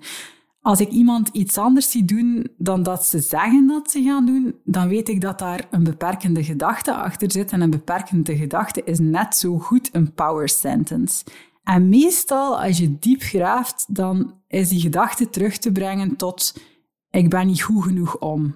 Als 0.66 0.80
ik 0.80 0.90
iemand 0.90 1.30
iets 1.32 1.58
anders 1.58 1.92
zie 1.92 2.06
doen 2.06 2.48
dan 2.58 2.84
dat 2.84 3.06
ze 3.06 3.20
zeggen 3.20 3.68
dat 3.68 3.92
ze 3.92 4.04
gaan 4.04 4.26
doen, 4.26 4.56
dan 4.64 4.88
weet 4.88 5.10
ik 5.10 5.22
dat 5.22 5.40
daar 5.40 5.68
een 5.72 5.84
beperkende 5.84 6.44
gedachte 6.44 6.96
achter 6.96 7.32
zit. 7.32 7.52
En 7.52 7.62
een 7.62 7.70
beperkende 7.70 8.38
gedachte 8.38 8.84
is 8.84 9.00
net 9.00 9.36
zo 9.36 9.58
goed 9.60 9.90
een 9.92 10.14
power 10.14 10.50
sentence. 10.50 11.26
En 11.64 11.90
meestal, 11.90 12.62
als 12.62 12.78
je 12.78 13.00
diep 13.00 13.22
graaft, 13.22 13.96
dan 13.96 14.34
is 14.48 14.70
die 14.70 14.80
gedachte 14.80 15.30
terug 15.30 15.58
te 15.58 15.72
brengen 15.72 16.16
tot 16.16 16.56
ik 17.10 17.30
ben 17.30 17.48
niet 17.48 17.62
goed 17.62 17.84
genoeg 17.84 18.18
om. 18.18 18.56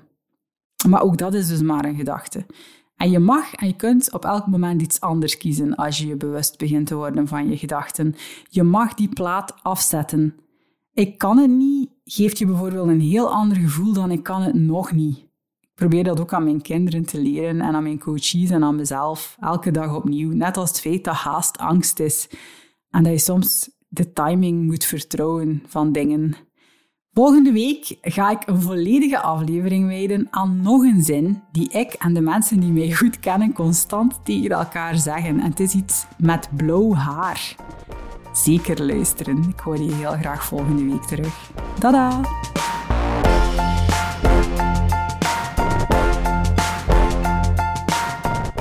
Maar 0.87 1.01
ook 1.01 1.17
dat 1.17 1.33
is 1.33 1.47
dus 1.47 1.61
maar 1.61 1.85
een 1.85 1.95
gedachte. 1.95 2.45
En 2.95 3.11
je 3.11 3.19
mag 3.19 3.53
en 3.53 3.67
je 3.67 3.75
kunt 3.75 4.13
op 4.13 4.25
elk 4.25 4.47
moment 4.47 4.81
iets 4.81 5.01
anders 5.01 5.37
kiezen 5.37 5.75
als 5.75 5.97
je 5.97 6.07
je 6.07 6.15
bewust 6.15 6.57
begint 6.57 6.87
te 6.87 6.95
worden 6.95 7.27
van 7.27 7.49
je 7.49 7.57
gedachten. 7.57 8.15
Je 8.49 8.63
mag 8.63 8.93
die 8.93 9.09
plaat 9.09 9.63
afzetten 9.63 10.35
ik 10.99 11.17
kan 11.17 11.38
het 11.38 11.49
niet 11.49 11.89
geeft 12.03 12.38
je 12.38 12.45
bijvoorbeeld 12.45 12.88
een 12.88 13.01
heel 13.01 13.33
ander 13.33 13.57
gevoel 13.57 13.93
dan 13.93 14.12
ik 14.12 14.23
kan 14.23 14.41
het 14.41 14.53
nog 14.55 14.91
niet. 14.91 15.17
Ik 15.62 15.69
probeer 15.75 16.03
dat 16.03 16.19
ook 16.19 16.33
aan 16.33 16.43
mijn 16.43 16.62
kinderen 16.62 17.05
te 17.05 17.21
leren 17.21 17.62
en 17.62 17.75
aan 17.75 17.83
mijn 17.83 17.99
coaches 17.99 18.49
en 18.49 18.63
aan 18.63 18.75
mezelf. 18.75 19.38
Elke 19.39 19.71
dag 19.71 19.95
opnieuw. 19.95 20.31
Net 20.31 20.57
als 20.57 20.69
het 20.69 20.79
feit 20.79 21.03
dat 21.03 21.15
haast 21.15 21.57
angst 21.57 21.99
is. 21.99 22.29
En 22.89 23.03
dat 23.03 23.12
je 23.12 23.19
soms 23.19 23.69
de 23.88 24.13
timing 24.13 24.65
moet 24.65 24.85
vertrouwen 24.85 25.63
van 25.67 25.91
dingen. 25.91 26.35
Volgende 27.13 27.51
week 27.51 27.97
ga 28.01 28.31
ik 28.31 28.47
een 28.47 28.62
volledige 28.62 29.19
aflevering 29.19 29.88
wijden 29.88 30.27
aan 30.29 30.62
nog 30.62 30.83
een 30.83 31.03
zin 31.03 31.41
die 31.51 31.69
ik 31.69 31.93
en 31.93 32.13
de 32.13 32.21
mensen 32.21 32.59
die 32.59 32.71
mij 32.71 32.91
goed 32.91 33.19
kennen 33.19 33.53
constant 33.53 34.25
tegen 34.25 34.49
elkaar 34.49 34.97
zeggen. 34.97 35.39
En 35.39 35.49
het 35.49 35.59
is 35.59 35.73
iets 35.73 36.05
met 36.17 36.49
blauw 36.55 36.93
haar. 36.93 37.55
Zeker 38.31 38.85
luisteren. 38.85 39.43
Ik 39.49 39.59
hoor 39.59 39.77
je 39.77 39.93
heel 39.93 40.11
graag 40.11 40.45
volgende 40.45 40.83
week 40.83 41.03
terug. 41.03 41.49
Tada! 41.79 42.21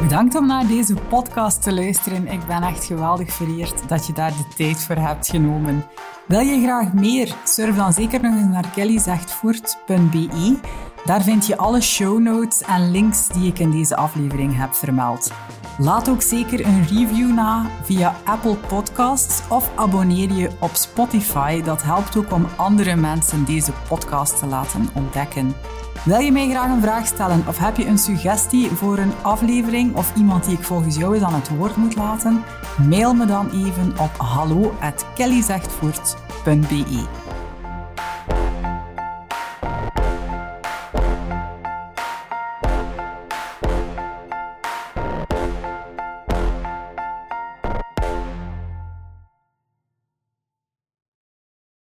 Bedankt 0.09 0.35
om 0.35 0.47
naar 0.47 0.67
deze 0.67 0.95
podcast 0.95 1.63
te 1.63 1.75
luisteren. 1.75 2.27
Ik 2.27 2.47
ben 2.47 2.63
echt 2.63 2.85
geweldig 2.85 3.33
vereerd 3.33 3.89
dat 3.89 4.07
je 4.07 4.13
daar 4.13 4.31
de 4.31 4.55
tijd 4.57 4.77
voor 4.77 4.97
hebt 4.97 5.29
genomen. 5.29 5.85
Wil 6.27 6.41
je 6.41 6.63
graag 6.63 6.93
meer? 6.93 7.35
Surf 7.45 7.77
dan 7.77 7.93
zeker 7.93 8.21
nog 8.23 8.35
eens 8.35 8.53
naar 8.53 8.71
kellyzegtvoort.be. 8.75 10.59
Daar 11.05 11.23
vind 11.23 11.47
je 11.47 11.57
alle 11.57 11.81
show 11.81 12.19
notes 12.19 12.63
en 12.63 12.91
links 12.91 13.29
die 13.29 13.47
ik 13.47 13.59
in 13.59 13.71
deze 13.71 13.97
aflevering 13.97 14.57
heb 14.57 14.75
vermeld. 14.75 15.31
Laat 15.81 16.09
ook 16.09 16.23
zeker 16.23 16.67
een 16.67 16.87
review 16.87 17.33
na 17.33 17.71
via 17.83 18.17
Apple 18.25 18.57
Podcasts 18.57 19.49
of 19.49 19.71
abonneer 19.75 20.33
je 20.33 20.51
op 20.61 20.75
Spotify. 20.75 21.63
Dat 21.63 21.83
helpt 21.83 22.17
ook 22.17 22.33
om 22.33 22.47
andere 22.57 22.97
mensen 22.97 23.45
deze 23.45 23.73
podcast 23.89 24.39
te 24.39 24.47
laten 24.47 24.89
ontdekken. 24.95 25.55
Wil 26.05 26.19
je 26.19 26.33
mij 26.33 26.51
graag 26.51 26.71
een 26.71 26.81
vraag 26.81 27.07
stellen 27.07 27.45
of 27.49 27.59
heb 27.59 27.77
je 27.77 27.87
een 27.87 27.99
suggestie 27.99 28.71
voor 28.71 28.99
een 28.99 29.13
aflevering 29.23 29.97
of 29.97 30.17
iemand 30.17 30.45
die 30.45 30.57
ik 30.57 30.65
volgens 30.65 30.97
jou 30.97 31.15
eens 31.15 31.25
aan 31.25 31.35
het 31.35 31.49
woord 31.49 31.77
moet 31.77 31.97
laten? 31.97 32.45
Mail 32.89 33.15
me 33.15 33.27
dan 33.27 33.51
even 33.51 33.93
op 33.99 34.17
hallo@kellyzegtvoort.be. 34.17 37.07